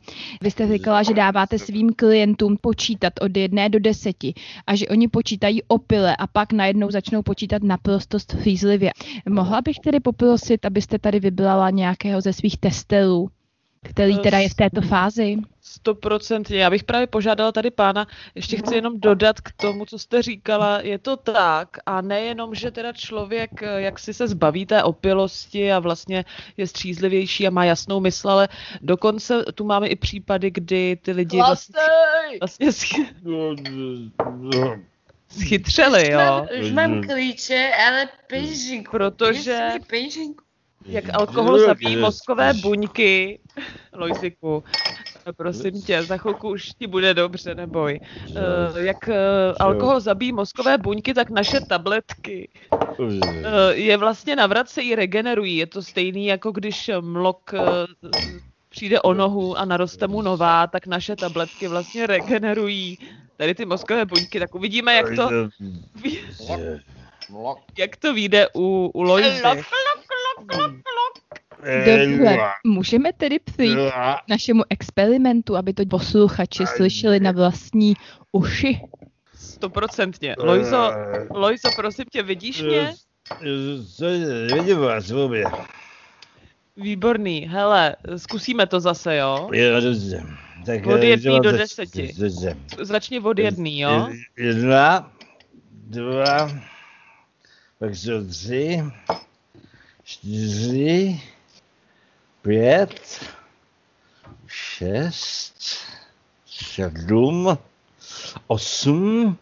Vy 0.42 0.50
jste 0.50 0.72
říkala, 0.72 1.02
že 1.02 1.14
dáváte 1.14 1.58
svým 1.58 1.90
klientům 1.96 2.56
počítat 2.60 3.12
od 3.20 3.36
jedné 3.36 3.68
do 3.68 3.78
deseti 3.78 4.34
a 4.66 4.74
že 4.74 4.88
oni 4.88 5.08
počítají 5.08 5.62
o 5.62 5.78
pile 5.78 6.16
a 6.16 6.26
pak 6.26 6.52
najednou 6.52 6.90
začnou 6.90 7.22
počítat 7.22 7.62
naprosto 7.62 8.18
střízlivě. 8.18 8.90
Mohla 9.28 9.60
bych 9.62 9.76
tedy 9.84 10.00
poprosit, 10.00 10.64
abyste 10.64 10.98
tady 10.98 11.20
vybrala 11.20 11.70
nějakého 11.70 12.20
ze 12.20 12.32
svých 12.32 12.58
testerů, 12.58 13.28
který 13.90 14.18
teda 14.18 14.38
je 14.38 14.48
v 14.48 14.54
této 14.54 14.80
fázi? 14.80 15.36
Stoprocentně. 15.62 16.58
Já 16.58 16.70
bych 16.70 16.84
právě 16.84 17.06
požádala 17.06 17.52
tady 17.52 17.70
pána, 17.70 18.06
ještě 18.34 18.56
chci 18.56 18.74
jenom 18.74 19.00
dodat 19.00 19.40
k 19.40 19.52
tomu, 19.52 19.86
co 19.86 19.98
jste 19.98 20.22
říkala, 20.22 20.80
je 20.80 20.98
to 20.98 21.16
tak 21.16 21.68
a 21.86 22.00
nejenom, 22.00 22.54
že 22.54 22.70
teda 22.70 22.92
člověk 22.92 23.62
eh, 23.62 23.80
jak 23.80 23.98
si 23.98 24.14
se 24.14 24.28
zbaví 24.28 24.66
té 24.66 24.82
opilosti 24.82 25.72
a 25.72 25.78
vlastně 25.78 26.24
je 26.56 26.66
střízlivější 26.66 27.46
a 27.46 27.50
má 27.50 27.64
jasnou 27.64 28.00
mysl, 28.00 28.28
ale 28.30 28.48
dokonce 28.80 29.44
tu 29.54 29.64
máme 29.64 29.88
i 29.88 29.96
případy, 29.96 30.50
kdy 30.50 30.98
ty 31.02 31.12
lidi 31.12 31.36
vlastně, 31.36 31.80
vlastně 32.40 32.68
schy- 32.72 33.06
schytřeli, 35.28 36.10
jo. 36.10 36.18
Mám, 36.18 36.46
už 36.60 36.70
mám 36.70 37.02
klíče, 37.02 37.70
ale 37.88 38.08
pežinku. 38.26 38.90
Protože- 38.90 39.70
Pežinku. 39.86 40.44
Jak 40.84 41.04
alkohol 41.14 41.58
zabíjí 41.58 41.96
mozkové 41.96 42.54
buňky. 42.54 43.40
Lojziku, 43.92 44.64
prosím 45.36 45.82
tě, 45.82 46.02
za 46.02 46.16
chvilku 46.16 46.48
už 46.48 46.68
ti 46.68 46.86
bude 46.86 47.14
dobře, 47.14 47.54
neboj. 47.54 48.00
Eh, 48.36 48.80
Jak 48.80 49.08
eh, 49.08 49.52
alkohol 49.60 50.00
zabíjí 50.00 50.32
mozkové 50.32 50.78
buňky, 50.78 51.14
tak 51.14 51.30
naše 51.30 51.60
tabletky 51.60 52.48
eh, 53.44 53.74
je 53.74 53.96
vlastně 53.96 54.36
navracejí, 54.36 54.94
regenerují. 54.94 55.56
Je 55.56 55.66
to 55.66 55.82
stejný, 55.82 56.26
jako 56.26 56.52
když 56.52 56.90
mlok 57.00 57.54
přijde 58.68 59.00
o 59.00 59.14
nohu 59.14 59.58
a 59.58 59.64
naroste 59.64 60.06
mu 60.06 60.22
nová, 60.22 60.66
tak 60.66 60.86
naše 60.86 61.16
tabletky 61.16 61.68
vlastně 61.68 62.06
regenerují 62.06 62.98
tady 63.36 63.54
ty 63.54 63.64
mozkové 63.64 64.04
buňky. 64.04 64.40
Tak 64.40 64.54
uvidíme, 64.54 64.94
jak 64.94 65.06
to, 65.16 65.28
jak 67.78 67.96
to 67.96 68.14
vyjde 68.14 68.48
u, 68.54 68.90
u 68.94 69.02
Lojzy. 69.02 69.42
Dobře, 71.64 72.38
můžeme 72.64 73.12
tedy 73.12 73.38
přijít 73.38 73.76
k 74.24 74.28
našemu 74.28 74.62
experimentu, 74.70 75.56
aby 75.56 75.74
to 75.74 75.86
posluchači 75.86 76.66
slyšeli 76.66 77.20
na 77.20 77.32
vlastní 77.32 77.94
uši. 78.32 78.80
Stoprocentně. 79.34 80.36
Lojzo, 80.38 80.90
Lojzo, 81.30 81.68
prosím 81.76 82.04
tě, 82.12 82.22
vidíš 82.22 82.62
mě? 82.62 82.94
Co, 83.96 84.06
vidím 84.54 84.78
vás 84.78 85.10
vůbec. 85.10 85.48
Výborný. 86.76 87.40
Hele, 87.40 87.96
zkusíme 88.16 88.66
to 88.66 88.80
zase, 88.80 89.16
jo? 89.16 89.48
Jo, 89.52 89.80
dobře. 89.80 90.22
Tak, 90.66 90.86
Od 90.86 90.96
eh, 90.96 91.06
jedný 91.06 91.40
do 91.40 91.52
deseti. 91.52 92.12
Dobře. 92.18 92.56
Začni 92.82 93.20
od 93.20 93.38
jedný, 93.38 93.80
jo? 93.80 94.08
Jedna, 94.36 95.12
dva, 95.72 96.50
pak 97.78 97.94
jsou 97.94 98.26
tři, 98.28 98.82
čtyři, 100.04 101.20
pět, 102.42 103.24
šest, 104.46 105.54
sedm, 106.46 107.58
osm, 108.46 109.36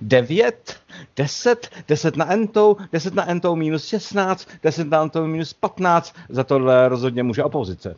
devět, 0.00 0.80
deset, 1.16 1.70
deset 1.88 2.16
na 2.16 2.32
entou, 2.32 2.76
deset 2.92 3.14
na 3.14 3.30
entou 3.30 3.56
minus 3.56 3.86
šestnáct, 3.86 4.48
deset 4.62 4.88
na 4.88 5.02
entou 5.02 5.26
minus 5.26 5.52
patnáct, 5.52 6.14
za 6.28 6.44
tohle 6.44 6.88
rozhodně 6.88 7.22
může 7.22 7.44
opozice. 7.44 7.96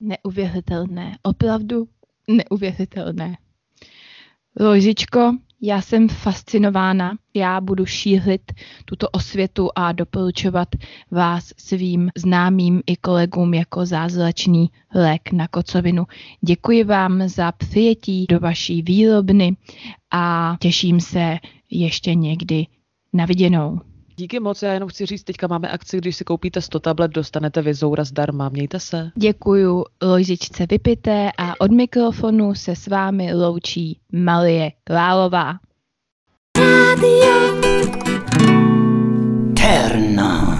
Neuvěřitelné, 0.00 1.18
opravdu 1.22 1.88
neuvěřitelné. 2.28 3.36
Ložičko, 4.60 5.32
já 5.60 5.80
jsem 5.80 6.08
fascinována. 6.08 7.16
Já 7.34 7.60
budu 7.60 7.86
šířit 7.86 8.52
tuto 8.84 9.08
osvětu 9.08 9.68
a 9.74 9.92
doporučovat 9.92 10.68
vás 11.10 11.52
svým 11.58 12.10
známým 12.16 12.82
i 12.86 12.96
kolegům 12.96 13.54
jako 13.54 13.86
zázračný 13.86 14.70
lék 14.94 15.32
na 15.32 15.48
kocovinu. 15.48 16.04
Děkuji 16.40 16.84
vám 16.84 17.28
za 17.28 17.52
přijetí 17.52 18.26
do 18.28 18.40
vaší 18.40 18.82
výrobny 18.82 19.56
a 20.10 20.56
těším 20.60 21.00
se 21.00 21.38
ještě 21.70 22.14
někdy 22.14 22.66
na 23.12 23.26
viděnou. 23.26 23.80
Díky 24.22 24.40
moc, 24.40 24.62
já 24.62 24.72
jenom 24.72 24.88
chci 24.88 25.06
říct, 25.06 25.24
teďka 25.24 25.46
máme 25.46 25.68
akci, 25.68 25.98
když 25.98 26.16
si 26.16 26.24
koupíte 26.24 26.60
100 26.60 26.80
tablet, 26.80 27.10
dostanete 27.10 27.62
vizoura 27.62 28.04
zdarma. 28.04 28.48
Mějte 28.48 28.80
se. 28.80 29.10
Děkuju 29.16 29.84
Lojzičce 30.02 30.66
Vypité 30.70 31.30
a 31.38 31.60
od 31.60 31.70
mikrofonu 31.70 32.54
se 32.54 32.76
s 32.76 32.86
vámi 32.86 33.34
loučí 33.34 33.98
Malie 34.12 34.72
Králová. 34.84 35.54
Radio 36.58 37.62
Terno. 39.56 40.58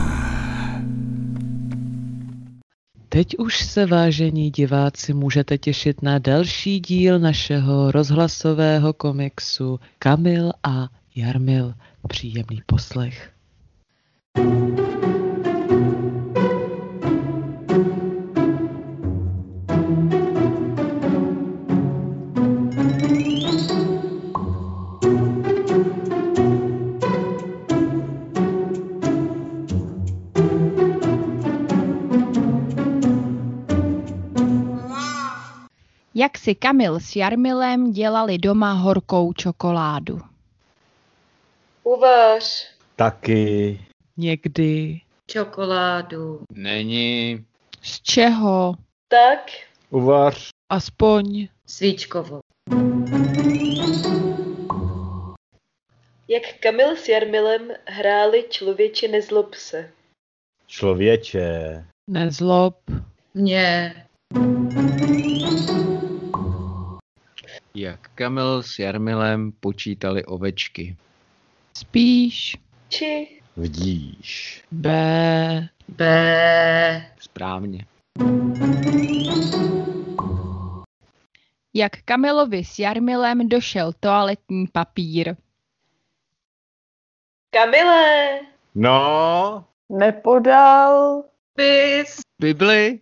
teď 3.08 3.38
už 3.38 3.64
se 3.64 3.86
vážení 3.86 4.50
diváci 4.50 5.14
můžete 5.14 5.58
těšit 5.58 6.02
na 6.02 6.18
další 6.18 6.80
díl 6.80 7.18
našeho 7.18 7.90
rozhlasového 7.90 8.92
komiksu 8.92 9.80
Kamil 9.98 10.52
a 10.62 10.88
Jarmil. 11.14 11.74
Příjemný 12.08 12.62
poslech. 12.66 13.31
Jak 36.14 36.38
si 36.38 36.54
Kamil 36.54 37.00
s 37.00 37.16
Jarmilem 37.16 37.92
dělali 37.92 38.38
doma 38.38 38.72
horkou 38.72 39.32
čokoládu. 39.32 40.20
Uvař. 41.84 42.68
Taky. 42.96 43.80
Někdy 44.16 45.00
Čokoládu. 45.26 46.40
Není. 46.52 47.44
Z 47.82 48.00
čeho? 48.00 48.74
Tak. 49.08 49.50
Uvař. 49.90 50.48
aspoň 50.70 51.48
Svíčkovou. 51.66 52.40
Jak 56.28 56.42
Kamil 56.60 56.96
s 56.96 57.08
Jarmilem 57.08 57.70
hráli 57.86 58.44
člověče 58.50 59.08
nezlob 59.08 59.54
se. 59.54 59.90
Člověče. 60.66 61.84
nezlob, 62.10 62.76
Mě. 63.34 63.94
Jak 67.74 68.10
Kamil 68.14 68.62
s 68.62 68.78
Jarmilem 68.78 69.52
počítali 69.52 70.24
ovečky. 70.24 70.96
Spíš 71.76 72.56
Či 72.88 73.41
Vdíš. 73.56 74.64
B, 74.70 74.88
B. 75.88 76.04
Správně. 77.20 77.86
jak 81.74 82.02
Kamilovi 82.04 82.64
s 82.64 82.78
Jarmilem 82.78 83.48
došel 83.48 83.92
toaletní 84.00 84.66
papír. 84.66 85.36
Kamile! 87.50 88.40
No, 88.74 89.64
nepodal, 89.88 91.24
Pis. 91.54 92.20
Bibli? 92.40 93.00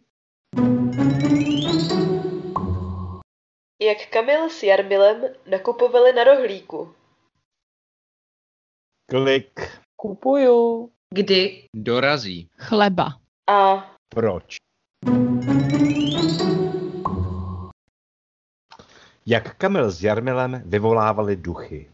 Jak 3.82 4.10
Kamil 4.12 4.50
s 4.50 4.62
Jarmilem 4.62 5.22
nakupovali 5.46 6.12
na 6.12 6.24
rohlíku. 6.24 6.94
klik. 9.10 9.80
Kupuju, 10.00 10.90
Kdy? 11.14 11.68
Dorazí. 11.76 12.48
Chleba. 12.56 13.20
A 13.50 13.84
Proč? 14.08 14.56
Jak 19.26 19.56
Kamil 19.56 19.90
s 19.90 20.02
Jarmilem 20.02 20.62
vyvolávali 20.66 21.36
duchy. 21.36 21.90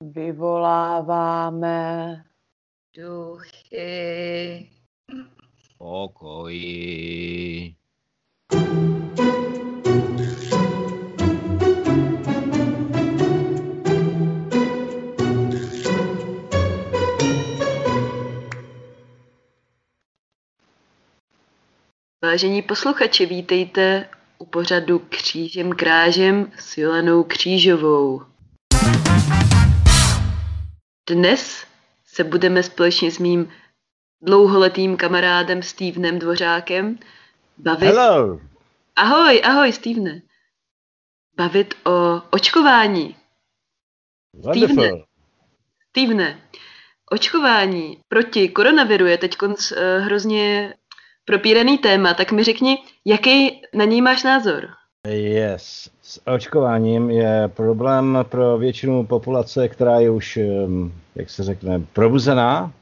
vyvoláváme, 0.00 1.76
Duchy. 2.96 4.70
Pokoji. 5.78 7.74
Vážení 22.24 22.62
posluchači, 22.62 23.26
vítejte 23.26 24.08
u 24.38 24.46
pořadu 24.46 24.98
Křížem 24.98 25.72
krážem 25.72 26.52
s 26.58 26.78
Jolenou 26.78 27.24
Křížovou. 27.24 28.22
Dnes 31.10 31.64
se 32.06 32.24
budeme 32.24 32.62
společně 32.62 33.10
s 33.10 33.18
mým 33.18 33.48
dlouholetým 34.22 34.96
kamarádem 34.96 35.62
Stevenem 35.62 36.18
Dvořákem 36.18 36.98
bavit... 37.58 37.86
Hello! 37.86 38.40
Ahoj, 38.96 39.42
ahoj, 39.44 39.72
Stevene. 39.72 40.22
Bavit 41.36 41.74
o 41.86 42.22
očkování. 42.30 43.16
Wonderful. 44.34 45.04
Stevene, 45.88 46.40
očkování 47.10 47.98
proti 48.08 48.48
koronaviru 48.48 49.06
je 49.06 49.18
teď 49.18 49.36
hrozně 49.98 50.74
propíraný 51.24 51.78
téma, 51.78 52.14
tak 52.14 52.32
mi 52.32 52.44
řekni, 52.44 52.78
jaký 53.04 53.60
na 53.74 53.84
něj 53.84 54.00
máš 54.00 54.22
názor? 54.22 54.68
Yes. 55.08 55.90
S 56.02 56.20
očkováním 56.26 57.10
je 57.10 57.50
problém 57.54 58.18
pro 58.28 58.58
většinu 58.58 59.06
populace, 59.06 59.68
která 59.68 60.00
je 60.00 60.10
už, 60.10 60.38
jak 61.14 61.30
se 61.30 61.42
řekne, 61.42 61.82
probuzená 61.92 62.72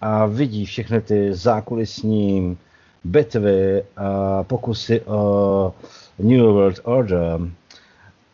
a 0.00 0.26
vidí 0.26 0.66
všechny 0.66 1.00
ty 1.00 1.34
zákulisní 1.34 2.58
bitvy 3.04 3.82
a 3.96 4.42
pokusy 4.42 5.00
o 5.00 5.74
New 6.18 6.40
World 6.40 6.80
Order, 6.84 7.40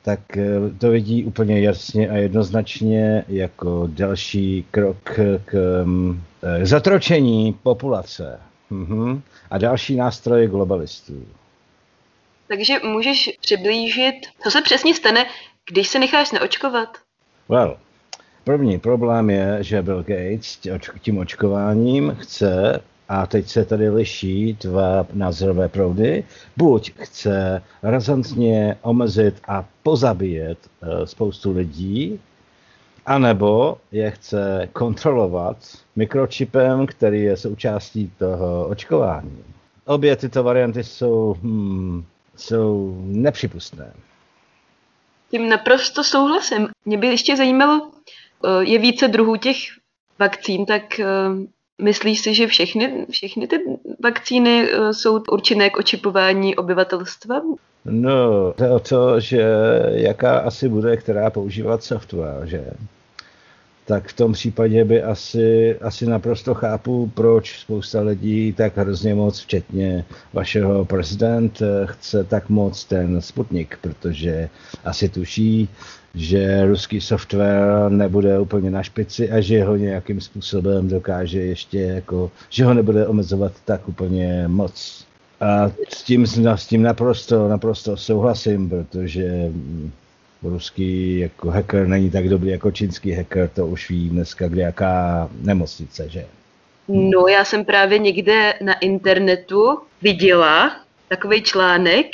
tak 0.03 0.37
eh, 0.37 0.45
to 0.79 0.91
vidí 0.91 1.25
úplně 1.25 1.61
jasně 1.61 2.09
a 2.09 2.15
jednoznačně 2.15 3.25
jako 3.29 3.89
další 3.93 4.67
krok 4.71 4.97
k 5.45 5.85
eh, 6.43 6.67
zatročení 6.67 7.53
populace. 7.63 8.41
Mhm. 8.71 9.23
A 9.51 9.59
další 9.59 9.97
nástroj 9.97 10.47
globalistů. 10.47 11.27
Takže 12.49 12.79
můžeš 12.85 13.31
přiblížit, 13.41 14.15
co 14.43 14.51
se 14.51 14.63
přesně 14.63 14.95
stane, 14.95 15.27
když 15.71 15.89
se 15.89 15.99
necháš 15.99 16.33
neočkovat? 16.33 16.89
Well, 17.49 17.79
první 18.45 18.79
problém 18.79 19.31
je, 19.31 19.59
že 19.61 19.83
Bill 19.83 20.03
Gates 20.03 20.59
tím 21.01 21.19
očkováním 21.19 22.17
chce, 22.21 22.83
a 23.09 23.27
teď 23.27 23.49
se 23.49 23.65
tady 23.65 23.91
liší 23.91 24.57
dva 24.61 25.07
názorové 25.13 25.69
proudy, 25.69 26.25
buď 26.57 26.93
chce 26.99 27.63
razantně 27.83 28.77
omezit 28.83 29.35
a 29.49 29.65
pozabíjet 29.83 30.59
eh, 30.83 31.07
spoustu 31.07 31.53
lidí, 31.53 32.21
anebo 33.09 33.79
je 33.93 34.11
chce 34.11 34.69
kontrolovat 34.73 35.57
mikročipem, 35.97 36.87
který 36.87 37.23
je 37.23 37.37
součástí 37.37 38.13
toho 38.19 38.69
očkování. 38.69 39.45
Obě 39.85 40.17
tyto 40.17 40.43
varianty 40.43 40.85
jsou, 40.85 41.37
hmm, 41.43 42.05
jsou 42.37 42.99
nepřipustné. 43.05 43.93
Tím 45.31 45.49
naprosto 45.49 46.05
souhlasím. 46.05 46.69
Mě 46.85 46.99
by 46.99 47.07
ještě 47.07 47.37
zajímalo, 47.37 47.91
eh, 48.45 48.65
je 48.65 48.79
více 48.79 49.09
druhů 49.09 49.37
těch 49.37 49.57
vakcín, 50.19 50.67
tak 50.67 51.01
eh, 51.01 51.07
myslíš 51.83 52.21
si, 52.21 52.35
že 52.35 52.47
všechny, 52.47 53.07
všechny 53.11 53.47
ty 53.47 53.57
vakcíny 54.05 54.69
eh, 54.71 54.95
jsou 54.95 55.23
určené 55.33 55.71
k 55.71 55.77
očipování 55.77 56.57
obyvatelstva? 56.57 57.41
No, 57.85 58.55
jde 58.59 58.71
o 58.71 58.79
to, 58.79 59.21
že 59.21 59.43
jaká 59.91 60.39
asi 60.39 60.69
bude, 60.69 60.97
která 60.97 61.31
používat 61.31 61.85
software, 61.85 62.47
že? 62.47 62.65
Tak 63.89 64.09
v 64.09 64.13
tom 64.13 64.33
případě 64.33 64.85
by 64.85 65.03
asi, 65.03 65.77
asi 65.81 66.07
naprosto 66.07 66.55
chápu, 66.55 67.11
proč 67.15 67.61
spousta 67.61 68.01
lidí 68.01 68.53
tak 68.53 68.77
hrozně 68.77 69.15
moc, 69.15 69.41
včetně 69.41 70.05
vašeho 70.33 70.85
prezident, 70.85 71.63
chce 71.85 72.25
tak 72.25 72.49
moc 72.49 72.85
ten 72.85 73.21
Sputnik, 73.21 73.79
protože 73.81 74.49
asi 74.85 75.09
tuší, 75.09 75.69
že 76.15 76.67
ruský 76.67 77.01
software 77.01 77.89
nebude 77.89 78.39
úplně 78.39 78.71
na 78.71 78.83
špici 78.83 79.31
a 79.31 79.41
že 79.41 79.65
ho 79.65 79.77
nějakým 79.77 80.21
způsobem 80.21 80.89
dokáže 80.89 81.41
ještě 81.41 81.81
jako, 81.81 82.31
že 82.51 82.65
ho 82.65 82.75
nebude 82.75 83.07
omezovat 83.07 83.53
tak 83.65 83.89
úplně 83.89 84.45
moc. 84.49 85.05
A 85.41 85.73
s 85.89 86.03
tím, 86.03 86.27
s 86.27 86.67
tím 86.67 86.83
naprosto, 86.83 87.49
naprosto 87.49 87.97
souhlasím, 87.97 88.69
protože 88.69 89.53
ruský 90.43 91.19
jako 91.19 91.51
hacker 91.51 91.87
není 91.87 92.11
tak 92.11 92.29
dobrý 92.29 92.51
jako 92.51 92.71
čínský 92.71 93.13
hacker, 93.13 93.49
to 93.49 93.67
už 93.67 93.91
ví 93.91 94.09
dneska 94.09 94.49
kde 94.49 94.63
jaká 94.63 95.29
nemocnice, 95.41 96.09
že? 96.09 96.27
No, 96.89 97.27
já 97.27 97.45
jsem 97.45 97.65
právě 97.65 97.99
někde 97.99 98.55
na 98.63 98.79
internetu 98.79 99.79
viděla 100.03 100.77
takový 101.09 101.43
článek, 101.43 102.07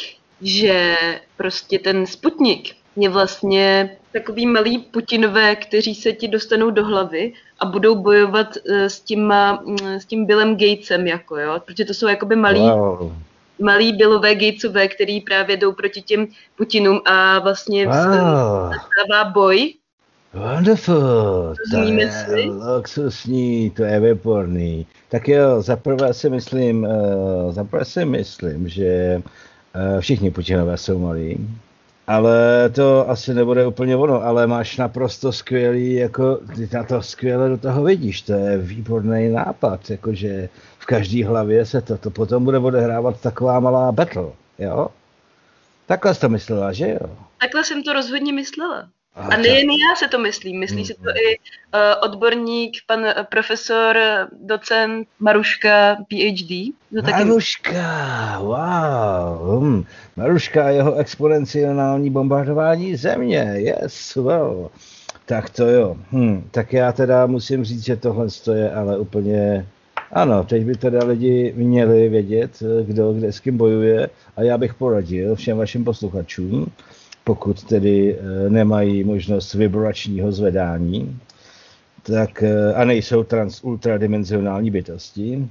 že 0.43 0.97
prostě 1.37 1.79
ten 1.79 2.07
Sputnik 2.07 2.75
je 2.97 3.09
vlastně 3.09 3.97
takový 4.13 4.47
malý 4.47 4.79
Putinové, 4.79 5.57
kteří 5.57 5.95
se 5.95 6.13
ti 6.13 6.29
dostanou 6.29 6.71
do 6.71 6.85
hlavy 6.85 7.33
a 7.59 7.67
budou 7.67 7.95
bojovat 7.95 8.57
eh, 8.57 8.91
s 8.91 9.01
tím, 9.01 9.33
s 9.81 10.05
tím 10.05 10.27
Billem 10.27 10.57
Gatesem, 10.57 11.07
jako 11.07 11.39
jo, 11.39 11.61
protože 11.65 11.85
to 11.85 11.95
jsou 11.95 12.07
jakoby 12.07 12.37
malí, 12.37 12.61
Wow. 12.61 13.13
Malí 13.63 13.93
Billové 13.93 14.35
Gatesové, 14.35 14.89
který 14.89 15.21
právě 15.21 15.57
jdou 15.57 15.73
proti 15.73 16.03
těm 16.03 16.27
Putinům 16.57 17.01
a 17.05 17.39
vlastně 17.39 17.87
Wow. 17.87 18.73
boj. 19.33 19.75
Wonderful, 20.35 21.55
to 21.71 21.79
je 21.79 22.13
si? 22.13 22.43
luxusní, 22.77 23.71
to 23.71 23.85
je 23.85 24.01
výborný. 24.01 24.87
Tak 25.09 25.29
jo, 25.29 25.63
zaprvé 25.63 26.15
si 26.15 26.31
myslím, 26.31 26.83
uh, 26.85 27.53
zaprvé 27.53 27.85
si 27.85 28.05
myslím, 28.05 28.69
že 28.69 29.23
uh, 29.23 30.01
všichni 30.01 30.31
Putinové 30.31 30.77
jsou 30.77 30.99
malí, 30.99 31.49
ale 32.07 32.69
to 32.71 33.11
asi 33.11 33.35
nebude 33.35 33.67
úplně 33.67 33.97
ono, 33.97 34.23
ale 34.23 34.47
máš 34.47 34.77
naprosto 34.77 35.33
skvělý, 35.33 35.95
jako 35.95 36.37
ty 36.57 36.69
na 36.73 36.85
to 36.85 37.03
skvěle 37.03 37.49
do 37.49 37.59
toho 37.59 37.85
vidíš, 37.85 38.23
to 38.23 38.33
je 38.33 38.59
výborný 38.59 39.29
nápad, 39.29 39.91
jakože 39.91 40.49
v 40.79 40.87
každé 40.87 41.27
hlavě 41.27 41.67
se 41.67 41.83
to, 41.83 41.99
to 41.99 42.11
potom 42.11 42.45
bude 42.45 42.59
odehrávat 42.59 43.21
taková 43.21 43.61
malá 43.61 43.93
battle, 43.93 44.33
jo? 44.59 44.89
Takhle 45.87 46.15
jsi 46.15 46.21
to 46.21 46.29
myslela, 46.29 46.73
že 46.73 46.89
jo? 46.89 47.17
Takhle 47.41 47.65
jsem 47.65 47.83
to 47.83 47.93
rozhodně 47.93 48.33
myslela. 48.33 48.89
A 49.15 49.37
nejen 49.37 49.71
já 49.71 49.97
se 49.97 50.09
to 50.09 50.19
myslím, 50.19 50.61
myslí 50.61 50.87
si 50.87 50.95
to 50.95 51.11
i 51.11 51.39
uh, 51.39 51.81
odborník, 52.11 52.77
pan 52.87 53.05
eh, 53.05 53.27
profesor, 53.31 53.97
eh, 53.97 54.27
docent 54.33 55.09
Maruška, 55.21 55.97
PhD. 56.09 56.73
To 56.95 57.03
taky 57.03 57.25
Maruška, 57.25 58.39
wow. 58.41 59.65
Hm. 59.65 59.85
Maruška 60.17 60.67
a 60.67 60.69
jeho 60.69 60.95
exponenciální 60.95 62.11
bombardování 62.11 62.97
země, 62.97 63.55
yes, 63.57 64.15
well. 64.15 64.71
Tak 65.27 65.51
to 65.51 65.67
jo. 65.67 65.97
Hm. 66.13 66.49
Tak 66.51 66.73
já 66.73 66.93
teda 66.93 67.27
musím 67.27 67.65
říct, 67.65 67.85
že 67.85 67.97
tohle 67.97 68.27
je 68.55 68.73
ale 68.73 68.99
úplně... 68.99 69.67
Ano, 70.13 70.45
teď 70.45 70.65
by 70.65 70.75
teda 70.75 71.05
lidi 71.05 71.53
měli 71.57 72.09
vědět, 72.09 72.63
kdo 72.83 73.13
kde 73.13 73.33
s 73.33 73.41
kým 73.41 73.57
bojuje 73.57 74.11
a 74.37 74.43
já 74.43 74.59
bych 74.59 74.75
poradil 74.75 75.35
všem 75.35 75.59
vašim 75.59 75.85
posluchačům, 75.85 76.67
pokud 77.25 77.65
tedy 77.65 78.19
eh, 78.19 78.51
nemají 78.51 79.05
možnost 79.05 79.55
vibračního 79.55 80.33
zvedání, 80.33 81.19
tak, 82.03 82.43
eh, 82.43 82.75
a 82.75 82.85
nejsou 82.85 83.25
trans 83.25 83.65
ultradimenzionální 83.65 84.71
bytosti, 84.71 85.49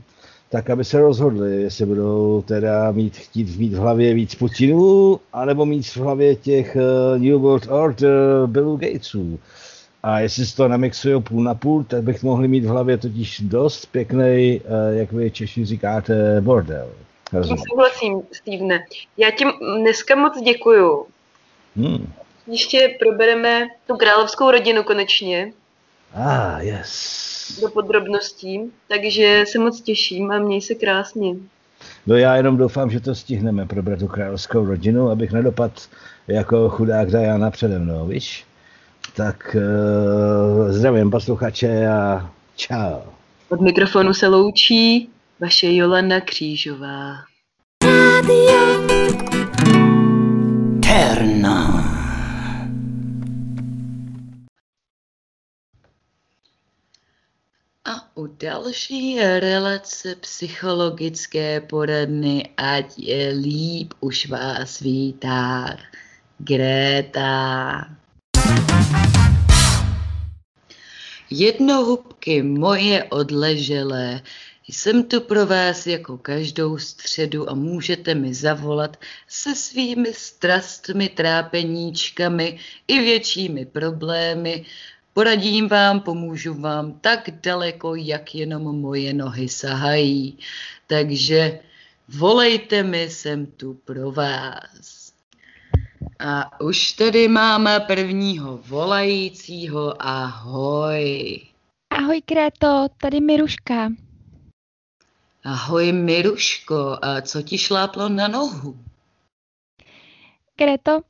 tak 0.49 0.69
aby 0.69 0.83
se 0.83 1.01
rozhodli, 1.01 1.62
jestli 1.62 1.86
budou 1.86 2.43
teda 2.47 2.91
mít, 2.91 3.17
chtít 3.17 3.57
mít 3.57 3.73
v 3.73 3.77
hlavě 3.77 4.13
víc 4.13 4.36
Putinů, 4.36 5.19
anebo 5.33 5.65
mít 5.65 5.86
v 5.86 5.97
hlavě 5.97 6.36
těch 6.36 6.75
uh, 6.75 7.21
New 7.21 7.39
World 7.39 7.67
Order 7.69 8.12
Billu 8.45 8.77
Gatesů. 8.77 9.39
A 10.03 10.19
jestli 10.19 10.45
si 10.45 10.55
to 10.55 10.67
namixují 10.67 11.21
půl 11.21 11.43
na 11.43 11.55
půl, 11.55 11.83
tak 11.83 12.03
bych 12.03 12.23
mohli 12.23 12.47
mít 12.47 12.65
v 12.65 12.67
hlavě 12.67 12.97
totiž 12.97 13.39
dost 13.39 13.86
pěkný, 13.86 14.62
jak 14.89 15.12
vy 15.12 15.31
Češi 15.31 15.65
říkáte, 15.65 16.41
bordel. 16.41 16.89
Rozumím. 17.33 17.63
souhlasím, 17.69 18.21
Stevene. 18.31 18.86
Já 19.17 19.31
ti 19.31 19.45
dneska 19.79 20.15
moc 20.15 20.41
děkuju. 20.41 21.05
Hmm. 21.75 22.13
Ještě 22.47 22.95
probereme 22.99 23.67
tu 23.88 23.95
královskou 23.95 24.51
rodinu 24.51 24.83
konečně 24.83 25.53
Ah, 26.15 26.59
yes. 26.62 27.59
do 27.62 27.69
podrobností, 27.69 28.59
takže 28.88 29.43
se 29.47 29.59
moc 29.59 29.81
těším 29.81 30.31
a 30.31 30.39
měj 30.39 30.62
se 30.62 30.75
krásně. 30.75 31.33
No 32.07 32.15
já 32.15 32.36
jenom 32.36 32.57
doufám, 32.57 32.89
že 32.89 32.99
to 32.99 33.15
stihneme 33.15 33.65
probrat 33.65 33.99
tu 33.99 34.07
královskou 34.07 34.65
rodinu, 34.65 35.09
abych 35.09 35.31
nedopad 35.31 35.71
jako 36.27 36.69
chudák 36.69 37.12
Diana 37.12 37.51
přede 37.51 37.79
mnou, 37.79 38.07
víš? 38.07 38.45
Tak 39.15 39.55
uh, 39.55 40.71
zdravím 40.71 41.12
posluchače 41.12 41.88
a 41.88 42.29
čau. 42.55 42.99
Od 43.49 43.62
mikrofonu 43.62 44.13
se 44.13 44.27
loučí 44.27 45.09
vaše 45.39 45.73
Jolana 45.75 46.21
Křížová. 46.21 47.13
Radio 47.83 48.92
Terna. 50.93 51.58
A 57.86 57.93
u 58.15 58.27
další 58.27 59.19
relace 59.19 60.15
psychologické 60.15 61.62
poradny 61.62 62.49
Ať 62.58 62.99
je 62.99 63.29
líp 63.34 63.93
už 63.99 64.29
vás 64.29 64.79
vítá 64.79 65.77
Gréta. 66.38 67.89
Jednohubky 71.29 72.41
moje 72.41 73.03
odleželé, 73.03 74.21
jsem 74.67 75.04
tu 75.04 75.21
pro 75.21 75.45
vás 75.45 75.88
jako 75.88 76.17
každou 76.17 76.78
středu 76.78 77.49
a 77.49 77.54
můžete 77.54 78.15
mi 78.15 78.34
zavolat 78.34 78.97
se 79.28 79.56
svými 79.56 80.13
strastmi, 80.13 81.10
trápeníčkami 81.10 82.60
i 82.88 82.99
většími 82.99 83.65
problémy. 83.65 84.65
Poradím 85.13 85.67
vám, 85.67 85.99
pomůžu 85.99 86.54
vám 86.54 86.99
tak 87.02 87.30
daleko, 87.43 87.95
jak 87.95 88.36
jenom 88.36 88.63
moje 88.63 89.13
nohy 89.13 89.49
sahají. 89.49 90.38
Takže 90.88 91.60
volejte 92.08 92.84
mi, 92.84 93.10
jsem 93.10 93.45
tu 93.45 93.73
pro 93.73 94.12
vás. 94.12 95.13
A 96.19 96.62
už 96.62 96.91
tady 96.91 97.28
máme 97.28 97.80
prvního 97.80 98.60
volajícího. 98.67 100.02
Ahoj. 100.02 101.41
Ahoj 101.89 102.21
Kréto, 102.21 102.88
tady 102.97 103.21
Miruška. 103.21 103.89
Ahoj 105.45 105.91
Miruško, 105.91 106.97
a 107.01 107.21
co 107.21 107.41
ti 107.41 107.58
šláplo 107.58 108.10
na 108.10 108.27
nohu? 108.27 108.77
Kréto, 110.56 111.01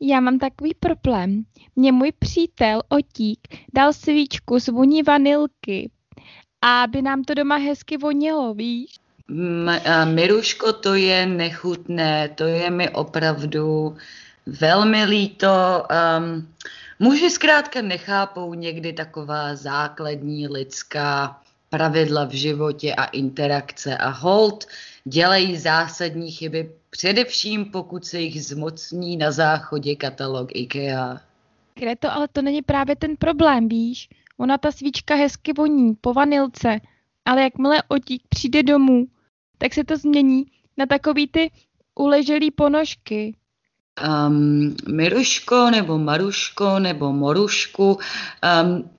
já 0.00 0.20
mám 0.20 0.38
takový 0.38 0.74
problém. 0.74 1.44
Mně 1.76 1.92
můj 1.92 2.12
přítel 2.18 2.82
Otík 2.88 3.38
dal 3.74 3.92
svíčku 3.92 4.60
z 4.60 4.68
voní 4.68 5.02
vanilky, 5.02 5.90
aby 6.62 7.02
nám 7.02 7.24
to 7.24 7.34
doma 7.34 7.56
hezky 7.56 7.96
vonilo, 7.96 8.54
víš? 8.54 8.98
M- 9.30 9.80
a 9.92 10.04
Miruško, 10.04 10.72
to 10.72 10.94
je 10.94 11.26
nechutné, 11.26 12.28
to 12.28 12.44
je 12.44 12.70
mi 12.70 12.90
opravdu 12.90 13.96
velmi 14.46 15.04
líto. 15.04 15.48
Um, 16.18 16.48
muži 16.98 17.30
zkrátka 17.30 17.82
nechápou 17.82 18.54
někdy 18.54 18.92
taková 18.92 19.54
základní 19.54 20.48
lidská 20.48 21.41
pravidla 21.72 22.24
v 22.24 22.32
životě 22.32 22.94
a 22.94 23.04
interakce 23.04 23.96
a 23.96 24.08
hold 24.08 24.66
dělají 25.04 25.58
zásadní 25.58 26.30
chyby, 26.30 26.70
především 26.90 27.64
pokud 27.64 28.04
se 28.04 28.20
jich 28.20 28.44
zmocní 28.44 29.16
na 29.16 29.30
záchodě 29.30 29.96
katalog 29.96 30.48
IKEA. 30.54 31.20
Kréto, 31.74 32.12
ale 32.12 32.28
to 32.28 32.42
není 32.42 32.62
právě 32.62 32.96
ten 32.96 33.16
problém, 33.16 33.68
víš? 33.68 34.08
Ona 34.38 34.58
ta 34.58 34.72
svíčka 34.72 35.14
hezky 35.14 35.52
voní, 35.52 35.94
po 36.00 36.12
vanilce, 36.12 36.80
ale 37.24 37.42
jakmile 37.42 37.82
Otík 37.88 38.22
přijde 38.28 38.62
domů, 38.62 39.06
tak 39.58 39.74
se 39.74 39.84
to 39.84 39.96
změní 39.96 40.44
na 40.76 40.86
takový 40.86 41.28
ty 41.28 41.50
uleželý 41.94 42.50
ponožky. 42.50 43.36
Um, 44.26 44.76
Miruško 44.88 45.70
nebo 45.70 45.98
Maruško 45.98 46.78
nebo 46.78 47.12
Morušku, 47.12 47.92
um, 47.92 48.90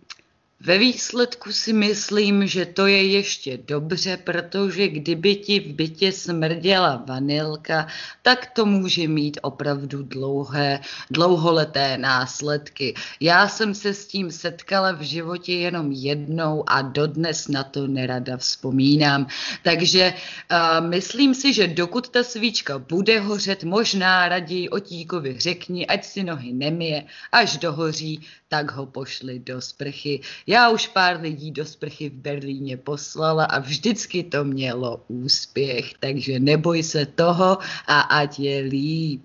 ve 0.66 0.78
výsledku 0.78 1.52
si 1.52 1.74
myslím, 1.74 2.48
že 2.48 2.66
to 2.66 2.88
je 2.88 3.04
ještě 3.12 3.58
dobře, 3.58 4.18
protože 4.18 4.88
kdyby 4.88 5.36
ti 5.36 5.60
v 5.60 5.74
bytě 5.74 6.12
smrděla 6.12 7.04
vanilka, 7.08 7.88
tak 8.22 8.52
to 8.56 8.66
může 8.66 9.08
mít 9.08 9.40
opravdu 9.42 10.04
dlouhé, 10.04 10.80
dlouholeté 11.12 11.98
následky. 11.98 12.94
Já 13.20 13.48
jsem 13.48 13.76
se 13.76 13.94
s 13.94 14.08
tím 14.08 14.32
setkala 14.32 14.92
v 14.92 15.02
životě 15.02 15.54
jenom 15.54 15.92
jednou 15.92 16.64
a 16.68 16.82
dodnes 16.82 17.48
na 17.48 17.64
to 17.64 17.88
nerada 17.88 18.38
vzpomínám. 18.38 19.28
Takže 19.64 20.14
uh, 20.14 20.88
myslím 20.88 21.36
si, 21.36 21.54
že 21.54 21.68
dokud 21.68 22.10
ta 22.10 22.24
svíčka 22.24 22.80
bude 22.80 23.20
hořet, 23.20 23.64
možná 23.64 24.30
raději 24.30 24.70
otíkovi 24.70 25.40
řekni, 25.40 25.88
ať 25.88 26.06
si 26.06 26.24
nohy 26.24 26.54
nemije, 26.54 27.04
až 27.32 27.58
dohoří, 27.58 28.22
tak 28.54 28.72
ho 28.72 28.86
pošli 28.86 29.40
do 29.40 29.62
sprchy. 29.62 30.22
Já 30.54 30.70
už 30.70 30.88
pár 30.88 31.22
lidí 31.22 31.52
do 31.52 31.66
sprchy 31.66 32.10
v 32.10 32.14
Berlíně 32.14 32.78
poslala 32.78 33.46
a 33.46 33.60
vždycky 33.60 34.24
to 34.24 34.44
mělo 34.44 35.02
úspěch, 35.08 35.94
takže 36.00 36.40
neboj 36.40 36.84
se 36.84 37.06
toho 37.06 37.58
a 37.88 38.02
ať 38.02 38.40
je 38.40 38.62
líp. 38.62 39.24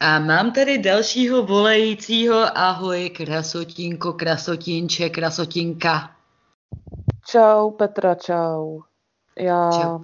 A 0.00 0.18
mám 0.18 0.52
tady 0.52 0.78
dalšího 0.78 1.42
volajícího. 1.42 2.58
Ahoj, 2.58 3.10
krasotínko, 3.10 4.12
krasotínče, 4.12 5.08
krasotinka. 5.08 6.10
Čau, 7.26 7.70
Petra, 7.70 8.14
čau. 8.14 8.80
Já 9.38 9.70
Čau. 9.70 9.98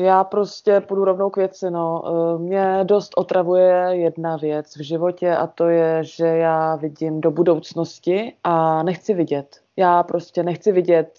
Já 0.00 0.24
prostě 0.24 0.80
půjdu 0.80 1.04
rovnou 1.04 1.30
k 1.30 1.36
věci, 1.36 1.70
no. 1.70 2.04
Eh, 2.06 2.38
Mě 2.38 2.80
dost 2.82 3.12
otravuje 3.16 3.88
jedna 3.90 4.36
věc 4.36 4.76
v 4.76 4.80
životě 4.80 5.36
a 5.36 5.46
to 5.46 5.68
je, 5.68 6.04
že 6.04 6.26
já 6.26 6.76
vidím 6.76 7.20
do 7.20 7.30
budoucnosti 7.30 8.32
a 8.44 8.82
nechci 8.82 9.14
vidět. 9.14 9.62
Já 9.76 10.02
prostě 10.02 10.42
nechci 10.42 10.72
vidět 10.72 11.18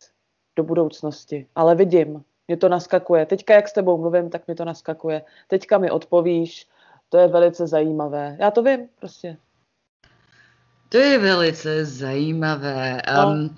do 0.56 0.63
budoucnosti, 0.63 1.48
ale 1.56 1.76
vidím. 1.76 2.24
Mě 2.48 2.58
to 2.58 2.70
naskakuje. 2.70 3.26
Teďka, 3.26 3.54
jak 3.54 3.68
s 3.68 3.74
tebou 3.74 3.98
mluvím, 3.98 4.30
tak 4.30 4.48
mi 4.48 4.56
to 4.56 4.66
naskakuje. 4.66 5.22
Teďka 5.48 5.78
mi 5.78 5.92
odpovíš, 5.92 6.68
to 7.10 7.18
je 7.18 7.28
velice 7.28 7.68
zajímavé. 7.68 8.38
Já 8.40 8.52
to 8.52 8.63
vím 8.63 8.90
prostě. 9.00 9.38
To 10.90 10.98
je 10.98 11.20
velice 11.20 11.86
zajímavé. 11.86 13.02
No. 13.16 13.30
Um, 13.30 13.58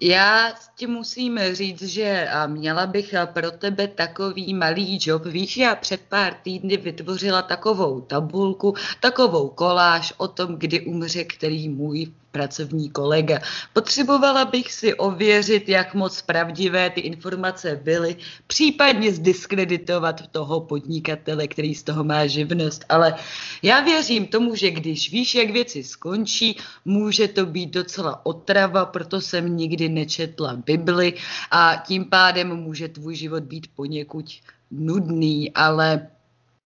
já 0.00 0.54
ti 0.76 0.86
musím 0.86 1.38
říct, 1.52 1.82
že 1.82 2.28
měla 2.46 2.86
bych 2.86 3.14
a, 3.14 3.26
pro 3.26 3.50
tebe 3.50 3.88
takový 3.88 4.54
malý 4.54 4.98
job. 5.02 5.24
Víš, 5.24 5.56
já 5.56 5.74
před 5.74 6.00
pár 6.08 6.34
týdny 6.42 6.76
vytvořila 6.76 7.42
takovou 7.42 8.00
tabulku, 8.00 8.74
takovou 9.00 9.48
koláž 9.48 10.12
o 10.16 10.28
tom, 10.28 10.56
kdy 10.56 10.80
umře 10.80 11.24
který 11.24 11.68
můj 11.68 12.12
pracovní 12.32 12.90
kolega. 12.90 13.38
Potřebovala 13.72 14.44
bych 14.44 14.72
si 14.72 14.94
ověřit, 14.94 15.68
jak 15.68 15.94
moc 15.94 16.22
pravdivé 16.22 16.90
ty 16.90 17.00
informace 17.00 17.80
byly, 17.82 18.16
případně 18.46 19.12
zdiskreditovat 19.12 20.26
toho 20.26 20.60
podnikatele, 20.60 21.48
který 21.48 21.74
z 21.74 21.82
toho 21.82 22.04
má 22.04 22.26
živnost. 22.26 22.84
Ale 22.88 23.14
já 23.62 23.80
věřím 23.80 24.26
tomu, 24.26 24.54
že 24.54 24.70
když 24.70 25.10
víš, 25.12 25.34
jak 25.34 25.50
věci 25.50 25.84
skončí, 25.84 26.56
může 26.84 27.28
to 27.28 27.46
být 27.46 27.70
docela 27.70 28.26
otrava, 28.26 28.84
proto 28.86 29.20
jsem 29.20 29.56
nikdy 29.56 29.88
nečetla 29.88 30.56
Bibli 30.56 31.14
a 31.50 31.82
tím 31.86 32.04
pádem 32.04 32.56
může 32.56 32.88
tvůj 32.88 33.14
život 33.14 33.42
být 33.42 33.66
poněkud 33.74 34.26
nudný, 34.70 35.50
ale 35.54 36.08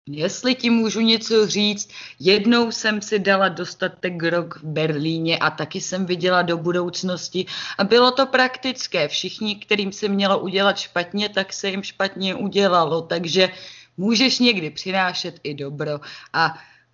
Jestli 0.10 0.56
ti 0.56 0.70
můžu 0.70 1.00
něco 1.02 1.48
říct, 1.48 1.90
jednou 2.20 2.72
jsem 2.72 3.02
si 3.02 3.20
dala 3.20 3.50
dostatek 3.50 4.24
rok 4.24 4.60
v 4.60 4.64
Berlíně 4.64 5.38
a 5.38 5.50
taky 5.50 5.82
jsem 5.82 6.06
viděla 6.06 6.42
do 6.42 6.58
budoucnosti 6.58 7.46
a 7.78 7.84
bylo 7.84 8.12
to 8.12 8.26
praktické. 8.26 9.08
Všichni, 9.08 9.56
kterým 9.56 9.92
se 9.92 10.08
mělo 10.08 10.40
udělat 10.40 10.78
špatně, 10.78 11.30
tak 11.30 11.54
se 11.54 11.70
jim 11.70 11.84
špatně 11.84 12.36
udělalo, 12.36 13.02
takže 13.02 13.50
můžeš 13.98 14.40
někdy 14.40 14.70
přinášet 14.70 15.40
i 15.44 15.54
dobro 15.54 16.00
a 16.34 16.54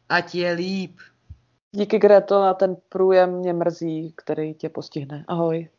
ať 0.10 0.36
je 0.36 0.52
líp. 0.52 0.98
Díky 1.72 2.00
Greto 2.00 2.42
na 2.42 2.54
ten 2.54 2.78
průjem 2.90 3.40
mě 3.40 3.54
mrzí, 3.54 4.14
který 4.16 4.54
tě 4.54 4.70
postihne. 4.70 5.26
Ahoj. 5.28 5.70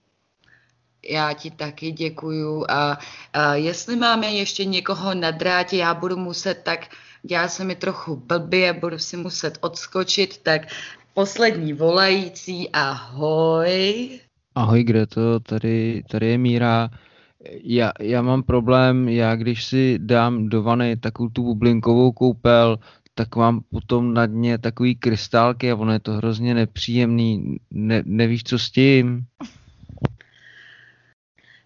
Já 1.09 1.33
ti 1.33 1.51
taky 1.51 1.93
děkuju 1.93 2.64
a, 2.69 2.99
a 3.33 3.55
jestli 3.55 3.97
máme 3.97 4.27
ještě 4.27 4.64
někoho 4.64 5.14
na 5.14 5.31
drátě, 5.31 5.77
já 5.77 5.95
budu 5.95 6.16
muset 6.16 6.55
tak, 6.64 6.81
dělá 7.23 7.49
se 7.49 7.65
mi 7.65 7.75
trochu 7.75 8.17
blbě, 8.17 8.73
budu 8.73 8.99
si 8.99 9.17
muset 9.17 9.59
odskočit, 9.61 10.39
tak 10.39 10.63
poslední 11.15 11.73
volající, 11.73 12.71
ahoj. 12.71 14.11
Ahoj 14.55 14.85
Greto, 14.85 15.41
tady, 15.41 16.03
tady 16.11 16.27
je 16.27 16.39
Míra. 16.39 16.91
Já, 17.63 17.93
já 18.01 18.23
mám 18.23 18.43
problém, 18.43 19.09
já 19.09 19.37
když 19.37 19.65
si 19.65 19.99
dám 19.99 20.49
do 20.49 20.63
vany 20.63 20.97
takovou 20.97 21.29
tu 21.29 21.43
bublinkovou 21.43 22.13
koupel, 22.13 22.79
tak 23.15 23.37
mám 23.37 23.61
potom 23.71 24.15
na 24.15 24.27
dně 24.27 24.59
takový 24.59 24.97
krystálky 24.97 25.71
a 25.71 25.77
ono 25.77 25.93
je 25.93 25.99
to 25.99 26.13
hrozně 26.13 26.55
nepříjemný. 26.55 27.57
Ne, 27.71 28.03
nevíš, 28.07 28.45
co 28.45 28.59
s 28.59 28.71
tím? 28.71 29.25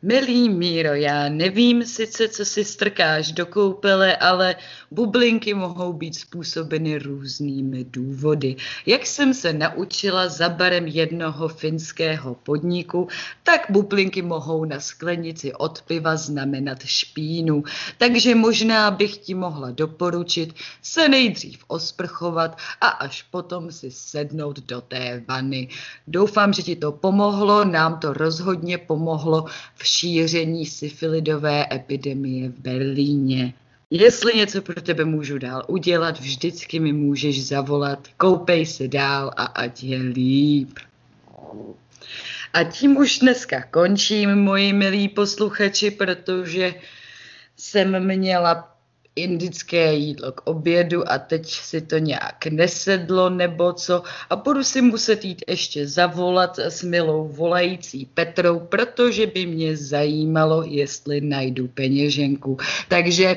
Milý 0.07 0.49
Míro, 0.49 0.95
já 0.95 1.29
nevím 1.29 1.85
sice, 1.87 2.29
co 2.29 2.45
si 2.45 2.65
strkáš 2.65 3.33
do 3.33 3.47
koupele, 3.47 4.17
ale 4.17 4.57
bublinky 4.91 5.55
mohou 5.55 5.93
být 5.93 6.15
způsobeny 6.15 6.99
různými 6.99 7.85
důvody. 7.85 8.57
Jak 8.87 9.07
jsem 9.07 9.35
se 9.35 9.53
naučila 9.53 10.29
za 10.29 10.49
barem 10.49 10.87
jednoho 10.87 11.49
finského 11.49 12.35
podniku, 12.35 13.09
tak 13.43 13.67
bublinky 13.71 14.23
mohou 14.23 14.65
na 14.65 14.81
sklenici 14.81 15.55
od 15.55 15.83
piva 15.83 16.17
znamenat 16.17 16.79
špínu. 16.85 17.65
Takže 17.99 18.35
možná 18.35 18.91
bych 18.91 19.17
ti 19.17 19.35
mohla 19.35 19.71
doporučit 19.71 20.55
se 20.83 21.09
nejdřív 21.09 21.65
osprchovat 21.67 22.59
a 22.81 22.89
až 22.89 23.23
potom 23.23 23.73
si 23.73 23.91
sednout 23.91 24.61
do 24.61 24.81
té 24.81 25.25
vany. 25.29 25.69
Doufám, 26.07 26.53
že 26.53 26.63
ti 26.63 26.77
to 26.77 26.93
pomohlo, 26.93 27.65
nám 27.65 27.99
to 27.99 28.13
rozhodně 28.13 28.79
pomohlo 28.79 29.45
v 29.75 29.94
šíření 29.99 30.67
syfilidové 30.67 31.67
epidemie 31.73 32.49
v 32.49 32.59
Berlíně. 32.59 33.55
Jestli 33.91 34.33
něco 34.35 34.63
pro 34.63 34.83
tebe 34.83 35.05
můžu 35.05 35.39
dál 35.39 35.65
udělat, 35.69 36.21
vždycky 36.21 36.81
mi 36.81 36.93
můžeš 36.93 37.47
zavolat. 37.47 38.09
Koupej 38.17 38.67
se 38.67 38.89
dál 38.89 39.31
a 39.37 39.45
ať 39.45 39.83
je 39.83 39.99
líp. 39.99 40.79
A 42.53 42.65
tím 42.65 42.97
už 42.97 43.19
dneska 43.19 43.63
končím, 43.63 44.35
moji 44.35 44.73
milí 44.73 45.09
posluchači, 45.09 45.91
protože 45.91 46.75
jsem 47.57 48.07
měla 48.07 48.74
indické 49.17 49.95
jídlo 49.95 50.33
k 50.33 50.41
obědu 50.45 51.13
a 51.13 51.19
teď 51.19 51.47
si 51.47 51.81
to 51.81 51.99
nějak 51.99 52.47
nesedlo 52.47 53.31
nebo 53.31 53.73
co 53.73 54.03
a 54.31 54.37
budu 54.37 54.65
si 54.65 54.83
muset 54.83 55.25
jít 55.25 55.45
ještě 55.49 55.89
zavolat 55.89 56.59
s 56.59 56.83
milou 56.83 57.29
volající 57.29 58.07
Petrou, 58.15 58.59
protože 58.59 59.27
by 59.27 59.47
mě 59.47 59.77
zajímalo, 59.77 60.63
jestli 60.67 61.21
najdu 61.21 61.69
peněženku. 61.69 62.57
Takže 62.89 63.37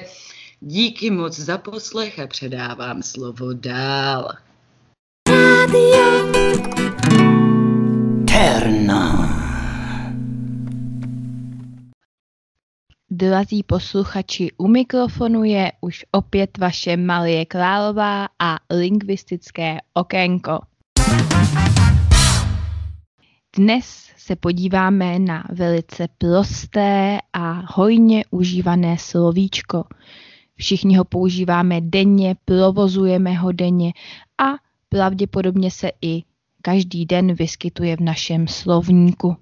díky 0.62 1.12
moc 1.12 1.40
za 1.40 1.58
poslech 1.58 2.20
a 2.20 2.28
předávám 2.28 3.04
slovo 3.04 3.54
dál. 3.54 4.30
Radio 5.30 6.32
Terna. 8.26 9.37
Drazí 13.20 13.64
posluchači, 13.64 14.52
u 14.58 14.68
mikrofonu 14.68 15.44
je 15.44 15.72
už 15.82 16.06
opět 16.12 16.58
vaše 16.58 16.98
Malie 16.98 17.46
Králová 17.46 18.28
a 18.40 18.58
lingvistické 18.70 19.78
okénko. 19.94 20.60
Dnes 23.56 24.10
se 24.18 24.36
podíváme 24.36 25.20
na 25.20 25.44
velice 25.52 26.08
prosté 26.18 27.18
a 27.34 27.64
hojně 27.76 28.24
užívané 28.32 28.98
slovíčko. 29.00 29.84
Všichni 30.56 30.98
ho 30.98 31.06
používáme 31.06 31.82
denně, 31.82 32.36
provozujeme 32.46 33.34
ho 33.34 33.52
denně 33.52 33.94
a 34.38 34.54
pravděpodobně 34.90 35.72
se 35.72 35.92
i 36.02 36.24
každý 36.62 37.06
den 37.06 37.34
vyskytuje 37.34 37.98
v 37.98 38.02
našem 38.02 38.48
slovníku. 38.48 39.36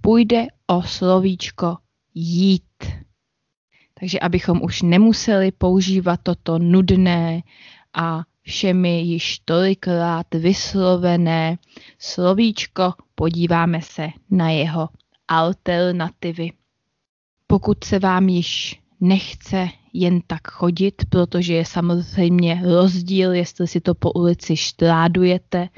Půjde 0.00 0.46
o 0.66 0.82
slovíčko 0.82 1.76
jít. 2.14 2.69
Takže 4.00 4.20
abychom 4.20 4.62
už 4.62 4.82
nemuseli 4.82 5.52
používat 5.52 6.20
toto 6.22 6.58
nudné 6.58 7.42
a 7.94 8.22
všemi 8.42 9.00
již 9.00 9.38
tolikrát 9.38 10.26
vyslovené 10.34 11.58
slovíčko, 11.98 12.92
podíváme 13.14 13.82
se 13.82 14.08
na 14.30 14.50
jeho 14.50 14.88
alternativy. 15.28 16.52
Pokud 17.46 17.84
se 17.84 17.98
vám 17.98 18.28
již 18.28 18.80
nechce 19.00 19.68
jen 19.92 20.20
tak 20.26 20.48
chodit, 20.50 20.94
protože 21.08 21.54
je 21.54 21.64
samozřejmě 21.64 22.62
rozdíl, 22.64 23.32
jestli 23.32 23.68
si 23.68 23.80
to 23.80 23.94
po 23.94 24.12
ulici 24.12 24.56
štrádujete 24.56 25.68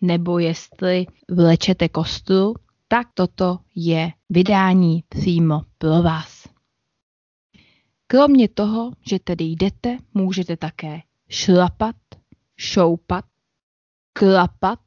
nebo 0.00 0.38
jestli 0.38 1.06
vlečete 1.30 1.88
kostru, 1.88 2.54
tak 2.88 3.06
toto 3.14 3.58
je 3.74 4.12
vydání 4.30 5.04
přímo 5.08 5.60
pro 5.78 6.02
vás. 6.02 6.41
Kromě 8.12 8.48
toho, 8.48 8.92
že 9.00 9.18
tedy 9.18 9.44
jdete, 9.44 9.98
můžete 10.14 10.56
také 10.56 11.00
šlapat, 11.28 11.96
šoupat, 12.56 13.24
klapat, 14.12 14.80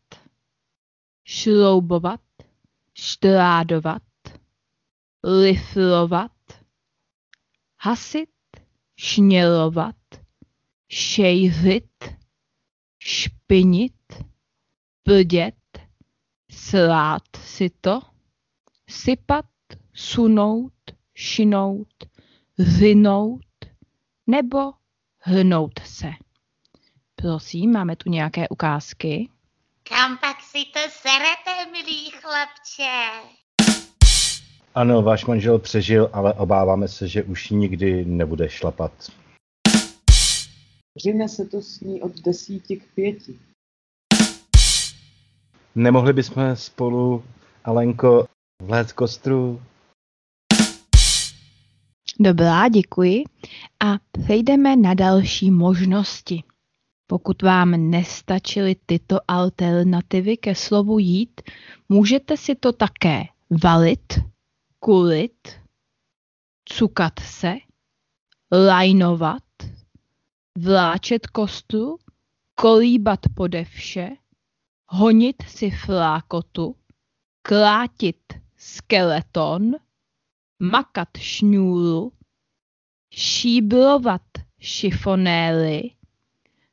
šroubovat, 1.23 2.21
štrádovat, 2.93 4.01
lifrovat, 5.23 6.31
hasit, 7.79 8.29
šnělovat, 8.95 9.95
šejřit, 10.89 12.05
špinit, 12.99 14.23
prdět, 15.03 15.79
slát 16.51 17.35
si 17.43 17.69
to, 17.69 18.01
sypat, 18.89 19.45
sunout, 19.93 20.73
šinout, 21.15 22.14
vynout 22.57 23.41
nebo 24.27 24.73
hnout 25.19 25.79
se. 25.85 26.11
Prosím, 27.15 27.71
máme 27.71 27.95
tu 27.95 28.09
nějaké 28.09 28.49
ukázky. 28.49 29.29
Kam 29.89 30.17
pak 30.17 30.41
si 30.41 30.65
to 30.73 30.79
serete, 30.89 31.71
milý 31.71 32.11
chlapče? 32.11 33.09
Ano, 34.75 35.01
váš 35.01 35.25
manžel 35.25 35.59
přežil, 35.59 36.09
ale 36.13 36.33
obáváme 36.33 36.87
se, 36.87 37.07
že 37.07 37.23
už 37.23 37.49
nikdy 37.49 38.05
nebude 38.05 38.49
šlapat. 38.49 38.91
Řine 40.97 41.29
se 41.29 41.45
to 41.45 41.61
sní 41.61 42.01
od 42.01 42.19
desíti 42.19 42.77
k 42.77 42.83
pěti. 42.95 43.39
Nemohli 45.75 46.13
bychom 46.13 46.55
spolu, 46.55 47.23
Alenko, 47.63 48.25
vlézt 48.61 48.93
kostru? 48.93 49.61
Dobrá, 52.19 52.69
děkuji. 52.69 53.23
A 53.79 53.95
přejdeme 54.11 54.75
na 54.75 54.93
další 54.93 55.51
možnosti. 55.51 56.43
Pokud 57.07 57.41
vám 57.41 57.89
nestačily 57.89 58.75
tyto 58.85 59.19
alternativy 59.27 60.37
ke 60.37 60.55
slovu 60.55 60.99
jít, 60.99 61.41
můžete 61.89 62.37
si 62.37 62.55
to 62.55 62.71
také 62.71 63.23
valit, 63.63 64.13
kulit, 64.79 65.47
cukat 66.65 67.19
se, 67.19 67.53
lajnovat, 68.51 69.43
vláčet 70.57 71.27
kostru, 71.27 71.97
kolíbat 72.55 73.19
pode 73.35 73.63
vše, 73.63 74.09
honit 74.87 75.35
si 75.47 75.71
flákotu, 75.71 76.75
klátit 77.41 78.33
skeleton, 78.57 79.71
makat 80.59 81.09
šňůru, 81.17 82.11
šíblovat 83.11 84.21
šifonély, 84.59 85.81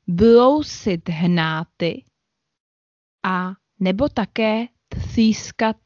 blousit 0.06 1.08
hnáty 1.08 2.04
a 3.22 3.52
nebo 3.80 4.08
také 4.08 4.66
třískat 4.88 5.76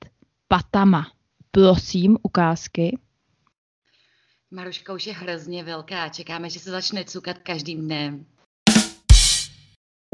patama. 0.49 1.13
Prosím, 1.51 2.19
ukázky. 2.23 2.99
Maruška 4.51 4.93
už 4.93 5.07
je 5.07 5.13
hrozně 5.13 5.65
velká, 5.65 6.09
čekáme, 6.09 6.51
že 6.51 6.61
se 6.61 6.71
začne 6.71 7.05
cukat 7.05 7.39
každým 7.39 7.81
dnem. 7.81 8.27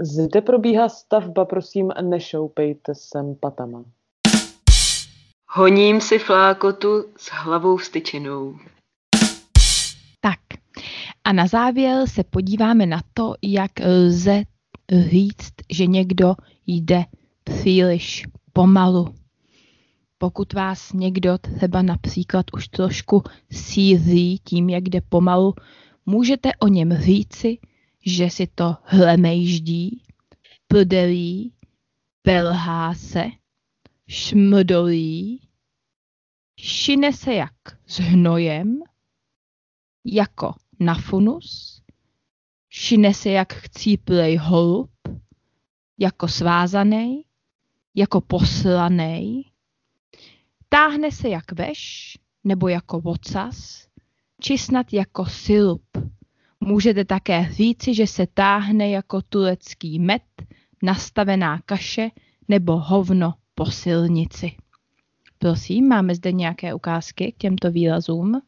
Zde 0.00 0.40
probíhá 0.40 0.88
stavba, 0.88 1.44
prosím, 1.44 1.92
nešoupejte 2.02 2.94
sem 2.94 3.34
patama. 3.34 3.84
Honím 5.54 6.00
si 6.00 6.18
flákotu 6.18 7.04
s 7.16 7.30
hlavou 7.30 7.76
vstyčenou. 7.76 8.58
Tak. 10.20 10.38
A 11.24 11.32
na 11.32 11.46
závěr 11.46 12.06
se 12.06 12.24
podíváme 12.24 12.86
na 12.86 13.00
to, 13.14 13.34
jak 13.42 13.70
lze 13.84 14.42
říct, 15.10 15.52
že 15.70 15.86
někdo 15.86 16.34
jde 16.66 17.04
příliš 17.44 18.26
pomalu. 18.52 19.14
Pokud 20.18 20.52
vás 20.52 20.92
někdo 20.92 21.38
třeba 21.38 21.82
například 21.82 22.46
už 22.52 22.68
trošku 22.68 23.22
sízí 23.50 24.38
tím, 24.44 24.68
jak 24.68 24.82
jde 24.88 25.00
pomalu, 25.00 25.54
můžete 26.06 26.50
o 26.60 26.68
něm 26.68 26.92
říci, 26.92 27.58
že 28.06 28.30
si 28.30 28.46
to 28.46 28.76
hlemejždí, 28.82 30.02
prdelí, 30.68 31.52
pelhá 32.22 32.94
se, 32.94 33.24
šmdolí, 34.12 35.40
šine 36.60 37.12
se 37.12 37.34
jak 37.34 37.54
s 37.86 37.98
hnojem, 37.98 38.82
jako 40.04 40.54
na 40.80 40.94
funus, 40.94 41.82
šine 42.70 43.14
se 43.14 43.30
jak 43.30 43.52
chcíplej 43.52 44.36
holub, 44.36 44.90
jako 45.98 46.28
svázaný, 46.28 47.24
jako 47.94 48.20
poslanej, 48.20 49.44
táhne 50.68 51.10
se 51.12 51.28
jak 51.28 51.52
veš, 51.52 52.18
nebo 52.44 52.68
jako 52.68 53.00
vocas, 53.00 53.88
či 54.40 54.58
snad 54.58 54.92
jako 54.92 55.26
silup. 55.26 55.86
Můžete 56.60 57.04
také 57.04 57.52
říci, 57.52 57.94
že 57.94 58.06
se 58.06 58.26
táhne 58.26 58.90
jako 58.90 59.22
turecký 59.22 59.98
med, 59.98 60.22
nastavená 60.82 61.58
kaše 61.58 62.10
nebo 62.48 62.76
hovno 62.76 63.34
po 63.54 63.66
silnici. 63.66 64.52
Prosím, 65.38 65.88
máme 65.88 66.14
zde 66.14 66.32
nějaké 66.32 66.74
ukázky 66.74 67.32
k 67.32 67.36
těmto 67.36 67.70
výrazům? 67.70 68.42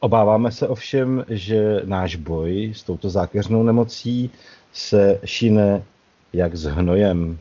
Obáváme 0.00 0.52
se 0.52 0.68
ovšem, 0.68 1.24
že 1.28 1.82
náš 1.84 2.16
boj 2.16 2.72
s 2.76 2.82
touto 2.82 3.10
zákeřnou 3.10 3.62
nemocí 3.62 4.30
se 4.72 5.20
šine 5.24 5.84
jak 6.32 6.54
s 6.54 6.64
hnojem. 6.64 7.38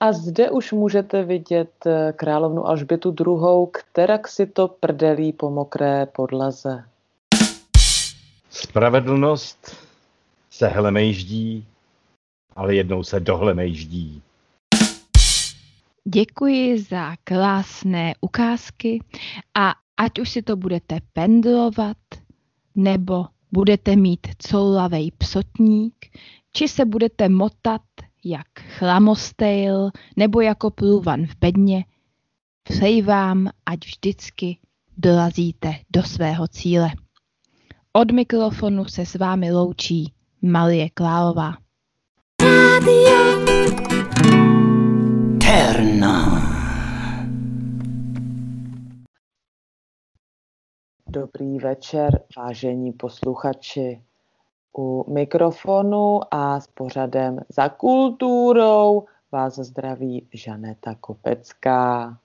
A 0.00 0.12
zde 0.12 0.50
už 0.50 0.72
můžete 0.72 1.24
vidět 1.24 1.70
eh, 1.86 2.12
královnu 2.16 2.66
Alžbětu 2.66 3.14
II., 3.20 3.66
která 3.72 4.18
si 4.26 4.46
to 4.46 4.68
prdelí 4.68 5.32
po 5.32 5.50
mokré 5.50 6.06
podlaze. 6.06 6.84
Spravedlnost 8.50 9.76
se 10.50 10.68
hlemejždí, 10.68 11.66
ale 12.56 12.74
jednou 12.74 13.02
se 13.02 13.20
dohlemejždí. 13.20 14.22
Děkuji 16.08 16.78
za 16.82 17.16
krásné 17.24 18.14
ukázky 18.20 19.04
a 19.54 19.74
ať 19.96 20.18
už 20.18 20.30
si 20.30 20.42
to 20.42 20.56
budete 20.56 20.98
pendlovat, 21.12 21.96
nebo 22.74 23.26
budete 23.52 23.96
mít 23.96 24.26
coulavej 24.38 25.10
psotník, 25.18 25.94
či 26.52 26.68
se 26.68 26.84
budete 26.84 27.28
motat 27.28 27.82
jak 28.24 28.46
chlamostejl 28.78 29.90
nebo 30.16 30.40
jako 30.40 30.70
průvan 30.70 31.26
v 31.26 31.36
bedně, 31.40 31.84
přeji 32.62 33.02
vám, 33.02 33.48
ať 33.66 33.78
vždycky 33.86 34.58
dorazíte 34.96 35.74
do 35.90 36.02
svého 36.02 36.48
cíle. 36.48 36.88
Od 37.92 38.10
mikrofonu 38.10 38.84
se 38.84 39.06
s 39.06 39.14
vámi 39.14 39.52
loučí 39.52 40.12
Marie 40.42 40.90
Klálová. 40.90 41.54
Radio 42.42 43.93
Terno. 45.54 46.42
Dobrý 51.06 51.58
večer, 51.58 52.20
vážení 52.36 52.92
posluchači. 52.92 54.02
U 54.78 55.12
mikrofonu 55.12 56.20
a 56.30 56.60
s 56.60 56.66
pořadem 56.66 57.38
za 57.48 57.68
kulturou 57.68 59.04
vás 59.32 59.54
zdraví 59.54 60.26
Žaneta 60.32 60.94
Kopecká. 61.00 62.18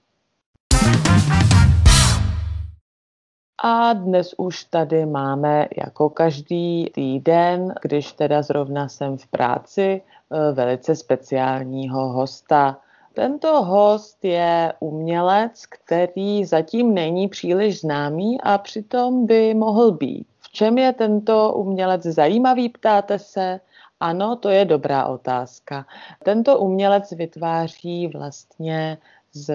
A 3.62 3.92
dnes 3.92 4.34
už 4.36 4.64
tady 4.64 5.06
máme 5.06 5.68
jako 5.84 6.10
každý 6.10 6.90
týden, 6.94 7.74
když 7.82 8.12
teda 8.12 8.42
zrovna 8.42 8.88
jsem 8.88 9.18
v 9.18 9.26
práci, 9.26 10.02
eh, 10.02 10.52
velice 10.52 10.96
speciálního 10.96 12.08
hosta. 12.08 12.78
Tento 13.14 13.62
host 13.64 14.24
je 14.24 14.72
umělec, 14.80 15.66
který 15.66 16.44
zatím 16.44 16.94
není 16.94 17.28
příliš 17.28 17.80
známý 17.80 18.40
a 18.40 18.58
přitom 18.58 19.26
by 19.26 19.54
mohl 19.54 19.92
být. 19.92 20.26
V 20.40 20.52
čem 20.52 20.78
je 20.78 20.92
tento 20.92 21.52
umělec 21.52 22.02
zajímavý, 22.02 22.68
ptáte 22.68 23.18
se? 23.18 23.60
Ano, 24.00 24.36
to 24.36 24.48
je 24.48 24.64
dobrá 24.64 25.06
otázka. 25.06 25.86
Tento 26.24 26.58
umělec 26.58 27.12
vytváří 27.12 28.06
vlastně 28.06 28.98
z 29.32 29.52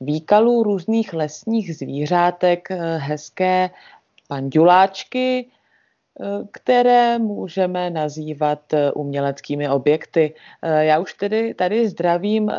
výkalů 0.00 0.62
různých 0.62 1.14
lesních 1.14 1.76
zvířátek 1.76 2.70
eh, 2.70 2.96
hezké 2.96 3.70
panduláčky, 4.28 5.46
které 6.52 7.18
můžeme 7.18 7.90
nazývat 7.90 8.72
eh, 8.72 8.92
uměleckými 8.92 9.68
objekty. 9.68 10.34
Já 10.62 10.98
už 10.98 11.14
tedy 11.14 11.54
tady 11.54 11.88
zdravím 11.88 12.50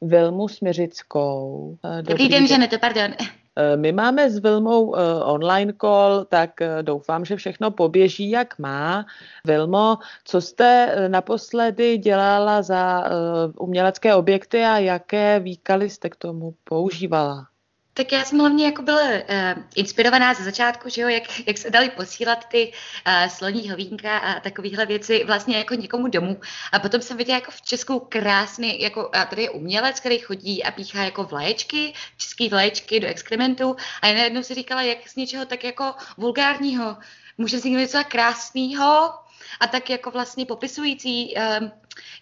Vilmu 0.00 0.48
Směřickou. 0.48 1.76
Dobrý 2.02 2.28
den, 2.28 2.46
Žaneto, 2.46 2.78
pardon. 2.78 3.14
My 3.76 3.92
máme 3.92 4.30
s 4.30 4.38
Vilmou 4.38 4.94
online 5.24 5.72
call, 5.80 6.24
tak 6.24 6.50
doufám, 6.82 7.24
že 7.24 7.36
všechno 7.36 7.70
poběží, 7.70 8.30
jak 8.30 8.58
má. 8.58 9.06
Vilmo, 9.46 9.98
co 10.24 10.40
jste 10.40 10.96
naposledy 11.08 11.98
dělala 11.98 12.62
za 12.62 13.04
umělecké 13.58 14.14
objekty 14.14 14.64
a 14.64 14.78
jaké 14.78 15.40
výkaly 15.40 15.90
jste 15.90 16.10
k 16.10 16.16
tomu 16.16 16.54
používala? 16.64 17.46
Tak 17.96 18.12
já 18.12 18.24
jsem 18.24 18.38
hlavně 18.38 18.64
jako 18.64 18.82
byla 18.82 19.02
uh, 19.02 19.62
inspirovaná 19.74 20.34
ze 20.34 20.44
začátku, 20.44 20.88
že 20.88 21.02
jo, 21.02 21.08
jak, 21.08 21.46
jak 21.46 21.58
se 21.58 21.70
dali 21.70 21.90
posílat 21.90 22.48
ty 22.48 22.72
uh, 23.06 23.28
sloní 23.28 23.70
hlvínka 23.70 24.18
a 24.18 24.40
takovéhle 24.40 24.86
věci 24.86 25.24
vlastně 25.24 25.56
jako 25.56 25.74
někomu 25.74 26.08
domů. 26.08 26.40
A 26.72 26.78
potom 26.78 27.00
jsem 27.00 27.16
viděla 27.16 27.38
jako 27.38 27.50
v 27.50 27.62
Česku 27.62 28.00
krásný, 28.08 28.80
jako 28.80 29.10
a 29.12 29.24
tady 29.24 29.42
je 29.42 29.50
umělec, 29.50 30.00
který 30.00 30.18
chodí 30.18 30.64
a 30.64 30.70
píchá 30.70 31.04
jako 31.04 31.24
vlaječky, 31.24 31.92
český 32.16 32.48
vlaječky 32.48 33.00
do 33.00 33.06
exkrementu 33.06 33.76
a 34.02 34.06
já 34.06 34.14
najednou 34.14 34.42
si 34.42 34.54
říkala, 34.54 34.82
jak 34.82 35.08
z 35.08 35.16
něčeho 35.16 35.46
tak 35.46 35.64
jako 35.64 35.94
vulgárního 36.16 36.96
může 37.38 37.56
vzniknout 37.56 37.80
něco 37.80 37.98
krásného, 38.08 39.10
a 39.60 39.66
tak 39.66 39.90
jako 39.90 40.10
vlastně 40.10 40.46
popisující, 40.46 41.34
um, 41.34 41.72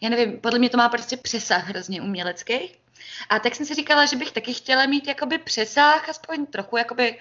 já 0.01 0.09
nevím, 0.09 0.41
podle 0.41 0.59
mě 0.59 0.71
to 0.71 0.77
má 0.77 0.89
prostě 0.89 1.17
přesah 1.17 1.69
hrozně 1.69 2.03
umělecký. 2.03 2.82
A 3.29 3.39
tak 3.39 3.55
jsem 3.55 3.67
si 3.67 3.75
říkala, 3.75 4.07
že 4.07 4.17
bych 4.17 4.33
taky 4.33 4.55
chtěla 4.55 4.87
mít 4.87 5.07
jakoby 5.07 5.39
přesah, 5.39 6.09
aspoň 6.09 6.47
trochu 6.47 6.77
jakoby 6.77 7.19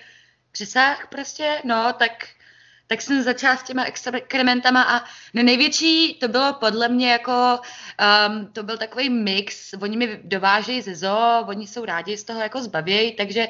přesah 0.51 1.07
prostě, 1.07 1.61
no, 1.63 1.93
tak 1.93 2.11
tak 2.91 3.01
jsem 3.01 3.23
začala 3.23 3.57
s 3.57 3.63
těma 3.63 3.83
experimentama 3.83 4.83
a 4.83 5.03
největší 5.33 6.13
to 6.13 6.27
bylo 6.27 6.53
podle 6.53 6.87
mě 6.87 7.11
jako, 7.11 7.59
um, 8.27 8.47
to 8.53 8.63
byl 8.63 8.77
takový 8.77 9.09
mix, 9.09 9.73
oni 9.81 9.97
mi 9.97 10.19
dovážejí 10.23 10.81
ze 10.81 10.95
zoo, 10.95 11.45
oni 11.47 11.67
jsou 11.67 11.85
rádi 11.85 12.17
z 12.17 12.23
toho 12.23 12.41
jako 12.41 12.63
zbavějí, 12.63 13.11
takže 13.11 13.47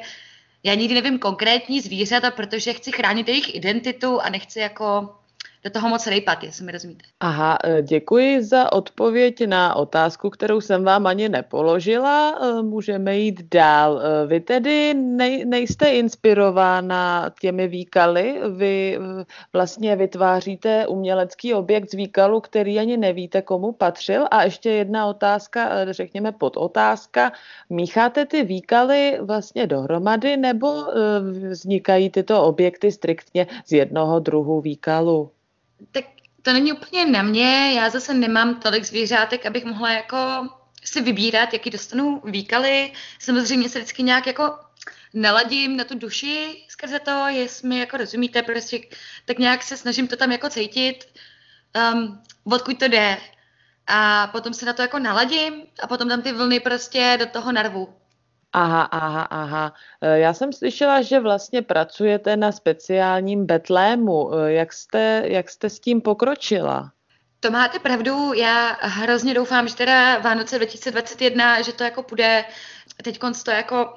já 0.62 0.74
nikdy 0.74 0.94
nevím 0.94 1.18
konkrétní 1.18 1.80
zvířata, 1.80 2.30
protože 2.30 2.72
chci 2.72 2.92
chránit 2.92 3.28
jejich 3.28 3.54
identitu 3.54 4.20
a 4.20 4.28
nechci 4.28 4.58
jako 4.58 5.16
do 5.64 5.70
toho 5.70 5.88
moc 5.88 6.06
rejpat, 6.06 6.42
jestli 6.42 6.64
mi 6.64 6.72
rozumíte. 6.72 7.04
Aha, 7.20 7.58
e, 7.64 7.82
děkuji 7.82 8.42
za 8.44 8.72
odpověď 8.72 9.46
na 9.46 9.76
otázku, 9.76 10.30
kterou 10.30 10.60
jsem 10.60 10.84
vám 10.84 11.06
ani 11.06 11.28
nepoložila. 11.28 12.38
E, 12.42 12.62
můžeme 12.62 13.18
jít 13.18 13.42
dál. 13.54 14.00
E, 14.00 14.26
vy 14.26 14.40
tedy 14.40 14.94
nej, 14.94 15.44
nejste 15.44 15.90
inspirována 15.90 17.30
těmi 17.40 17.68
výkaly, 17.68 18.40
vy 18.56 18.98
vlastně 19.52 19.96
vytváříte 19.96 20.86
umělecký 20.86 21.54
objekt 21.54 21.90
z 21.90 21.94
výkalu, 21.94 22.40
který 22.40 22.78
ani 22.78 22.96
nevíte, 22.96 23.42
komu 23.42 23.72
patřil. 23.72 24.26
A 24.30 24.44
ještě 24.44 24.70
jedna 24.70 25.06
otázka, 25.06 25.92
řekněme 25.92 26.32
podotázka. 26.32 27.32
Mícháte 27.70 28.26
ty 28.26 28.42
výkaly 28.42 29.18
vlastně 29.20 29.66
dohromady 29.66 30.36
nebo 30.36 30.84
vznikají 31.50 32.10
tyto 32.10 32.44
objekty 32.44 32.92
striktně 32.92 33.46
z 33.66 33.72
jednoho 33.72 34.20
druhu 34.20 34.60
výkalu? 34.60 35.30
Tak 35.90 36.04
to 36.42 36.52
není 36.52 36.72
úplně 36.72 37.06
na 37.06 37.22
mě, 37.22 37.72
já 37.72 37.90
zase 37.90 38.14
nemám 38.14 38.60
tolik 38.60 38.84
zvířátek, 38.84 39.46
abych 39.46 39.64
mohla 39.64 39.92
jako 39.92 40.48
si 40.84 41.00
vybírat, 41.00 41.52
jaký 41.52 41.70
dostanu 41.70 42.22
výkaly. 42.24 42.92
Samozřejmě 43.18 43.68
se 43.68 43.78
vždycky 43.78 44.02
nějak 44.02 44.26
jako 44.26 44.58
naladím 45.14 45.76
na 45.76 45.84
tu 45.84 45.98
duši 45.98 46.66
skrze 46.68 46.98
to, 47.00 47.24
jestli 47.28 47.68
mi 47.68 47.78
jako 47.78 47.96
rozumíte, 47.96 48.42
prostě 48.42 48.80
tak 49.24 49.38
nějak 49.38 49.62
se 49.62 49.76
snažím 49.76 50.08
to 50.08 50.16
tam 50.16 50.32
jako 50.32 50.48
cítit, 50.48 51.04
um, 51.94 52.22
odkud 52.44 52.78
to 52.78 52.84
jde. 52.84 53.18
A 53.86 54.26
potom 54.26 54.54
se 54.54 54.66
na 54.66 54.72
to 54.72 54.82
jako 54.82 54.98
naladím 54.98 55.62
a 55.82 55.86
potom 55.86 56.08
tam 56.08 56.22
ty 56.22 56.32
vlny 56.32 56.60
prostě 56.60 57.16
do 57.20 57.26
toho 57.26 57.52
narvu. 57.52 58.01
Aha, 58.52 58.82
aha, 58.82 59.22
aha. 59.22 59.74
E, 60.00 60.18
já 60.18 60.34
jsem 60.34 60.52
slyšela, 60.52 61.02
že 61.02 61.20
vlastně 61.20 61.62
pracujete 61.62 62.36
na 62.36 62.52
speciálním 62.52 63.46
betlému. 63.46 64.34
E, 64.34 64.52
jak 64.52 64.72
jste, 64.72 65.22
jak 65.26 65.50
jste 65.50 65.70
s 65.70 65.80
tím 65.80 66.00
pokročila? 66.00 66.92
To 67.40 67.50
máte 67.50 67.78
pravdu, 67.78 68.32
já 68.32 68.76
hrozně 68.80 69.34
doufám, 69.34 69.68
že 69.68 69.76
teda 69.76 70.18
Vánoce 70.18 70.56
2021, 70.56 71.62
že 71.62 71.72
to 71.72 71.84
jako 71.84 72.02
půjde, 72.02 72.44
teď 73.02 73.18
to 73.44 73.50
jako 73.50 73.92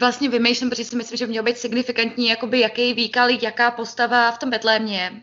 vlastně 0.00 0.28
vymýšlím, 0.28 0.70
protože 0.70 0.84
si 0.84 0.96
myslím, 0.96 1.16
že 1.16 1.26
mělo 1.26 1.44
být 1.44 1.58
signifikantní, 1.58 2.28
jakoby 2.28 2.60
jaký 2.60 2.94
výkal, 2.94 3.30
jaká 3.30 3.70
postava 3.70 4.30
v 4.30 4.38
tom 4.38 4.50
Betlémě. 4.50 5.22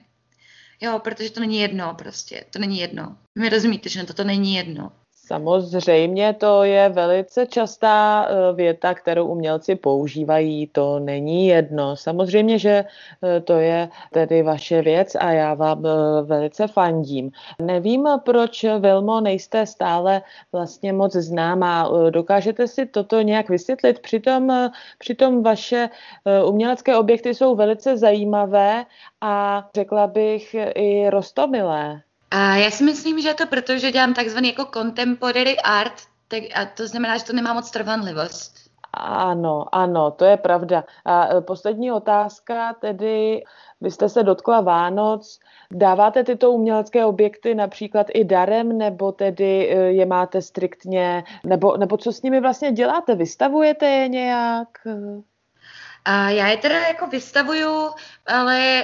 Jo, 0.82 1.00
protože 1.00 1.32
to 1.32 1.40
není 1.40 1.60
jedno 1.60 1.96
prostě, 1.98 2.46
to 2.50 2.60
není 2.60 2.80
jedno. 2.80 3.18
Vy 3.36 3.50
rozumíte, 3.50 3.90
že 3.90 4.04
to 4.04 4.24
není 4.24 4.56
jedno. 4.56 4.92
Samozřejmě 5.30 6.34
to 6.34 6.64
je 6.64 6.90
velice 6.90 7.46
častá 7.46 8.26
eh, 8.26 8.54
věta, 8.54 8.94
kterou 8.94 9.28
umělci 9.28 9.76
používají, 9.76 10.68
to 10.68 11.00
není 11.00 11.48
jedno. 11.48 11.96
Samozřejmě, 11.96 12.60
že 12.60 12.86
eh, 13.24 13.42
to 13.42 13.54
je 13.54 13.90
tedy 14.12 14.42
vaše 14.44 14.82
věc 14.82 15.16
a 15.16 15.32
já 15.32 15.54
vám 15.54 15.86
eh, 15.86 15.90
velice 16.22 16.68
fandím. 16.68 17.32
Nevím, 17.62 18.08
proč 18.26 18.66
Vilmo 18.80 19.22
nejste 19.22 19.66
stále 19.66 20.22
vlastně 20.52 20.94
moc 20.94 21.14
známá. 21.14 21.90
Dokážete 22.10 22.68
si 22.68 22.86
toto 22.86 23.22
nějak 23.22 23.50
vysvětlit? 23.50 24.00
Přitom, 24.00 24.70
přitom 24.98 25.44
vaše 25.44 25.90
umělecké 26.46 26.98
objekty 26.98 27.36
jsou 27.36 27.56
velice 27.56 27.98
zajímavé 27.98 28.86
a 29.22 29.68
řekla 29.76 30.08
bych 30.08 30.56
i 30.76 31.10
rostomilé. 31.10 32.02
A 32.32 32.56
já 32.56 32.72
si 32.72 32.84
myslím, 32.84 33.22
že 33.22 33.28
je 33.28 33.34
to 33.34 33.48
proto, 33.48 33.78
že 33.78 33.92
dělám 33.92 34.14
takzvaný 34.14 34.48
jako 34.48 34.66
contemporary 34.74 35.58
art, 35.58 35.94
tak, 36.28 36.44
a 36.56 36.66
to 36.66 36.88
znamená, 36.88 37.18
že 37.18 37.24
to 37.26 37.34
nemá 37.34 37.54
moc 37.54 37.72
trvanlivost. 37.72 38.70
Ano, 38.94 39.76
ano, 39.76 40.12
to 40.12 40.26
je 40.26 40.38
pravda. 40.38 40.84
A 41.06 41.36
e, 41.36 41.42
poslední 41.42 41.92
otázka, 41.92 42.74
tedy 42.74 43.44
vy 43.82 43.92
jste 43.92 44.10
se 44.10 44.24
dotkla 44.24 44.62
Vánoc, 44.62 45.40
dáváte 45.72 46.24
tyto 46.24 46.52
umělecké 46.52 47.06
objekty 47.06 47.56
například 47.56 48.08
i 48.14 48.24
darem, 48.26 48.78
nebo 48.78 49.12
tedy 49.12 49.70
e, 49.70 49.76
je 49.76 50.06
máte 50.06 50.42
striktně, 50.42 51.24
nebo, 51.46 51.78
nebo 51.78 51.98
co 51.98 52.14
s 52.14 52.22
nimi 52.22 52.42
vlastně 52.42 52.72
děláte? 52.72 53.16
Vystavujete 53.16 53.86
je 53.86 54.08
nějak? 54.08 54.68
A 56.06 56.30
já 56.30 56.48
je 56.48 56.58
teda 56.58 56.80
jako 56.88 57.08
vystavuju, 57.08 57.90
ale 58.26 58.84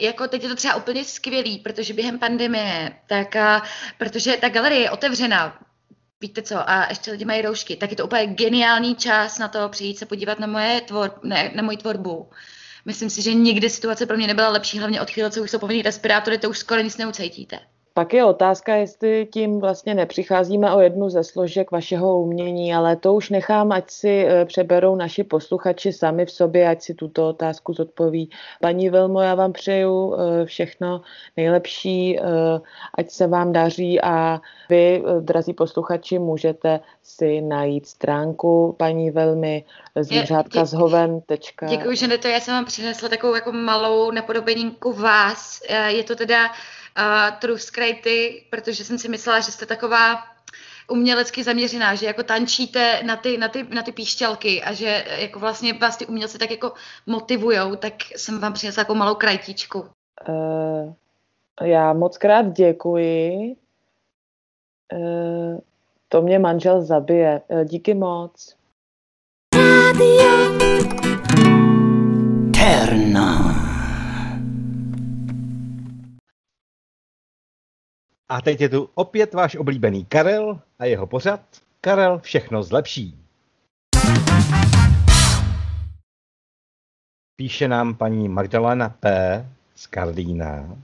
jako 0.00 0.28
teď 0.28 0.42
je 0.42 0.48
to 0.48 0.54
třeba 0.54 0.74
úplně 0.74 1.04
skvělý, 1.04 1.58
protože 1.58 1.94
během 1.94 2.18
pandemie, 2.18 2.92
tak 3.06 3.36
a, 3.36 3.62
protože 3.98 4.36
ta 4.36 4.48
galerie 4.48 4.80
je 4.80 4.90
otevřená, 4.90 5.58
víte 6.20 6.42
co, 6.42 6.70
a 6.70 6.86
ještě 6.88 7.10
lidi 7.10 7.24
mají 7.24 7.42
roušky, 7.42 7.76
tak 7.76 7.90
je 7.90 7.96
to 7.96 8.04
úplně 8.04 8.26
geniální 8.26 8.96
čas 8.96 9.38
na 9.38 9.48
to 9.48 9.68
přijít 9.68 9.98
se 9.98 10.06
podívat 10.06 10.38
na, 10.38 10.46
moje 10.46 10.80
tvor, 10.80 11.20
ne, 11.22 11.52
na 11.54 11.62
moji 11.62 11.76
tvorbu. 11.76 12.30
Myslím 12.84 13.10
si, 13.10 13.22
že 13.22 13.34
nikdy 13.34 13.70
situace 13.70 14.06
pro 14.06 14.16
mě 14.16 14.26
nebyla 14.26 14.48
lepší, 14.48 14.78
hlavně 14.78 15.00
od 15.00 15.10
chvíle, 15.10 15.30
co 15.30 15.42
už 15.42 15.50
jsou 15.50 15.58
povinný 15.58 15.82
respirátory, 15.82 16.38
to 16.38 16.50
už 16.50 16.58
skoro 16.58 16.80
nic 16.80 16.96
neucítíte. 16.96 17.58
Pak 17.96 18.14
je 18.14 18.24
otázka, 18.24 18.74
jestli 18.74 19.28
tím 19.32 19.60
vlastně 19.60 19.94
nepřicházíme 19.94 20.74
o 20.74 20.80
jednu 20.80 21.10
ze 21.10 21.24
složek 21.24 21.70
vašeho 21.70 22.20
umění, 22.20 22.74
ale 22.74 22.96
to 22.96 23.14
už 23.14 23.30
nechám, 23.30 23.72
ať 23.72 23.90
si 23.90 24.26
eh, 24.26 24.44
přeberou 24.44 24.96
naši 24.96 25.24
posluchači 25.24 25.92
sami 25.92 26.26
v 26.26 26.30
sobě, 26.30 26.68
ať 26.68 26.82
si 26.82 26.94
tuto 26.94 27.28
otázku 27.28 27.72
zodpoví. 27.72 28.30
Paní 28.60 28.90
Vilmo, 28.90 29.20
já 29.20 29.34
vám 29.34 29.52
přeju 29.52 30.14
eh, 30.14 30.44
všechno 30.46 31.02
nejlepší, 31.36 32.18
eh, 32.18 32.22
ať 32.98 33.10
se 33.10 33.26
vám 33.26 33.52
daří 33.52 34.00
a 34.00 34.40
vy, 34.68 35.02
drazí 35.20 35.52
posluchači, 35.52 36.18
můžete 36.18 36.80
si 37.02 37.40
najít 37.40 37.86
stránku 37.86 38.74
paní 38.78 39.10
Velmi 39.10 39.64
zvířátka 40.00 40.64
z 40.64 40.72
hoven. 40.72 41.20
Děkuji, 41.68 41.96
že 41.96 42.18
to 42.18 42.28
já 42.28 42.40
jsem 42.40 42.54
vám 42.54 42.64
přinesla 42.64 43.08
takovou 43.08 43.34
jako 43.34 43.52
malou 43.52 44.10
napodobeninku 44.10 44.92
vás. 44.92 45.60
Je 45.88 46.04
to 46.04 46.16
teda 46.16 46.50
uh, 46.98 47.38
True 47.38 47.58
protože 48.50 48.84
jsem 48.84 48.98
si 48.98 49.08
myslela, 49.08 49.40
že 49.40 49.52
jste 49.52 49.66
taková 49.66 50.34
umělecky 50.88 51.44
zaměřená, 51.44 51.94
že 51.94 52.06
jako 52.06 52.22
tančíte 52.22 53.02
na 53.06 53.16
ty, 53.16 53.38
na 53.38 53.48
ty, 53.48 53.62
na 53.62 53.82
ty 53.82 53.92
píšťalky 53.92 54.62
a 54.62 54.72
že 54.72 55.04
jako 55.18 55.38
vlastně 55.38 55.72
vás 55.72 55.96
ty 55.96 56.06
umělci 56.06 56.38
tak 56.38 56.50
jako 56.50 56.72
motivujou, 57.06 57.76
tak 57.76 57.94
jsem 58.16 58.40
vám 58.40 58.52
přinesla 58.52 58.80
jako 58.80 58.94
malou 58.94 59.14
krajtičku. 59.14 59.84
Uh, 60.28 60.92
já 61.62 61.92
moc 61.92 62.18
krát 62.18 62.52
děkuji. 62.52 63.56
Uh, 64.92 65.58
to 66.08 66.22
mě 66.22 66.38
manžel 66.38 66.82
zabije. 66.82 67.40
Uh, 67.48 67.64
díky 67.64 67.94
moc. 67.94 68.56
Radio. 69.54 70.34
Terna. 72.54 73.53
A 78.28 78.40
teď 78.40 78.60
je 78.60 78.68
tu 78.68 78.90
opět 78.94 79.34
váš 79.34 79.56
oblíbený 79.56 80.04
Karel 80.04 80.60
a 80.78 80.84
jeho 80.84 81.06
pořad 81.06 81.40
Karel 81.80 82.18
všechno 82.18 82.62
zlepší. 82.62 83.18
Píše 87.36 87.68
nám 87.68 87.94
paní 87.94 88.28
Magdalena 88.28 88.88
P. 88.88 89.46
z 89.74 89.86
Karlína, 89.86 90.76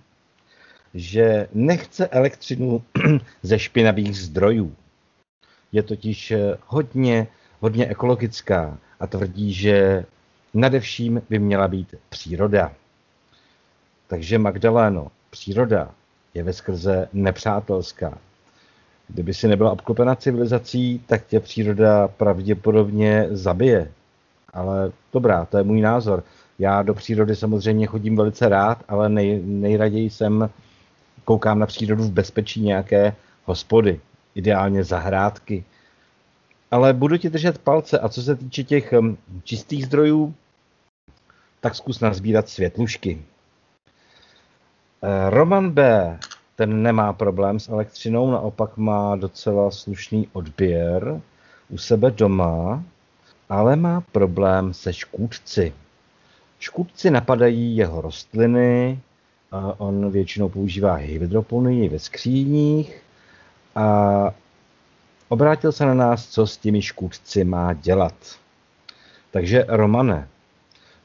že 0.94 1.48
nechce 1.52 2.08
elektřinu 2.08 2.82
ze 3.42 3.58
špinavých 3.58 4.18
zdrojů. 4.18 4.76
Je 5.72 5.82
totiž 5.82 6.32
hodně, 6.66 7.26
hodně 7.60 7.86
ekologická 7.86 8.78
a 9.00 9.06
tvrdí, 9.06 9.52
že 9.52 10.04
nadevším 10.54 11.22
by 11.30 11.38
měla 11.38 11.68
být 11.68 11.94
příroda. 12.08 12.74
Takže 14.06 14.38
Magdaléno, 14.38 15.10
příroda 15.30 15.94
je 16.34 16.42
ve 16.42 16.52
skrze 16.52 17.08
nepřátelská. 17.12 18.18
Kdyby 19.08 19.34
si 19.34 19.48
nebyla 19.48 19.72
obklopena 19.72 20.14
civilizací, 20.14 21.04
tak 21.06 21.26
tě 21.26 21.40
příroda 21.40 22.08
pravděpodobně 22.08 23.26
zabije. 23.30 23.92
Ale 24.52 24.92
dobrá, 25.12 25.44
to 25.44 25.58
je 25.58 25.64
můj 25.64 25.80
názor. 25.80 26.24
Já 26.58 26.82
do 26.82 26.94
přírody 26.94 27.36
samozřejmě 27.36 27.86
chodím 27.86 28.16
velice 28.16 28.48
rád, 28.48 28.84
ale 28.88 29.08
nej, 29.08 29.42
nejraději 29.44 30.10
jsem 30.10 30.50
koukám 31.24 31.58
na 31.58 31.66
přírodu 31.66 32.04
v 32.04 32.12
bezpečí 32.12 32.60
nějaké 32.60 33.14
hospody, 33.44 34.00
ideálně 34.34 34.84
zahrádky. 34.84 35.64
Ale 36.70 36.92
budu 36.92 37.16
ti 37.16 37.30
držet 37.30 37.58
palce 37.58 37.98
a 37.98 38.08
co 38.08 38.22
se 38.22 38.36
týče 38.36 38.64
těch 38.64 38.92
hm, 38.92 39.16
čistých 39.44 39.86
zdrojů, 39.86 40.34
tak 41.60 41.74
zkus 41.74 42.00
nazbírat 42.00 42.48
světlušky. 42.48 43.22
Eh, 45.02 45.30
Roman 45.30 45.70
B. 45.70 46.18
ten 46.56 46.82
nemá 46.82 47.12
problém 47.12 47.60
s 47.60 47.68
elektřinou, 47.68 48.30
naopak 48.30 48.76
má 48.76 49.16
docela 49.16 49.70
slušný 49.70 50.28
odběr 50.32 51.20
u 51.68 51.78
sebe 51.78 52.10
doma, 52.10 52.84
ale 53.48 53.76
má 53.76 54.00
problém 54.00 54.74
se 54.74 54.92
škůdci. 54.92 55.72
Škůdci 56.58 57.10
napadají 57.10 57.76
jeho 57.76 58.00
rostliny, 58.00 59.00
a 59.52 59.80
on 59.80 60.10
většinou 60.10 60.48
používá 60.48 60.94
hydroponii 60.94 61.88
ve 61.88 61.98
skříních 61.98 63.02
a 63.74 64.30
obrátil 65.28 65.72
se 65.72 65.86
na 65.86 65.94
nás, 65.94 66.28
co 66.28 66.46
s 66.46 66.56
těmi 66.56 66.82
škůdci 66.82 67.44
má 67.44 67.72
dělat. 67.72 68.14
Takže 69.30 69.64
Romane, 69.68 70.28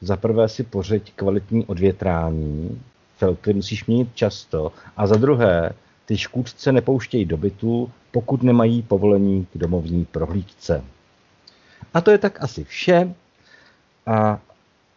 za 0.00 0.16
prvé 0.16 0.48
si 0.48 0.62
pořeď 0.62 1.12
kvalitní 1.16 1.64
odvětrání, 1.64 2.82
filtry 3.16 3.54
musíš 3.54 3.86
měnit 3.86 4.08
často 4.14 4.72
a 4.96 5.06
za 5.06 5.16
druhé, 5.16 5.72
ty 6.04 6.18
škůdce 6.18 6.72
nepouštějí 6.72 7.24
do 7.24 7.36
bytu, 7.36 7.92
pokud 8.10 8.42
nemají 8.42 8.82
povolení 8.82 9.46
k 9.52 9.58
domovní 9.58 10.04
prohlídce. 10.04 10.84
A 11.94 12.00
to 12.00 12.10
je 12.10 12.18
tak 12.18 12.42
asi 12.42 12.64
vše 12.64 13.14
a 14.06 14.40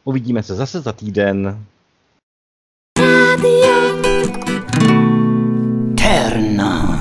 uvidíme 0.03 0.43
se 0.43 0.55
zase 0.55 0.81
za 0.81 0.93
týden. 0.93 1.65
Radio 2.99 4.01
Terna. 5.97 6.99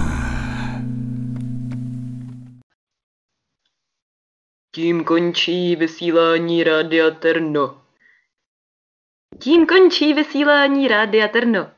Tím 4.74 5.04
končí 5.04 5.76
vysílání 5.76 6.64
Rádia 6.64 7.10
Terno. 7.10 7.87
Tím 9.38 9.66
končí 9.66 10.14
vysílání 10.14 10.88
Rádia 10.88 11.28
Terno. 11.28 11.70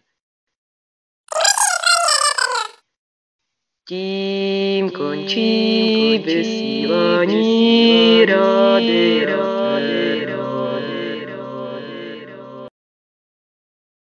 Tím 3.88 4.90
končí 4.90 6.18
vysílání 6.18 7.44
Rádia 8.26 9.49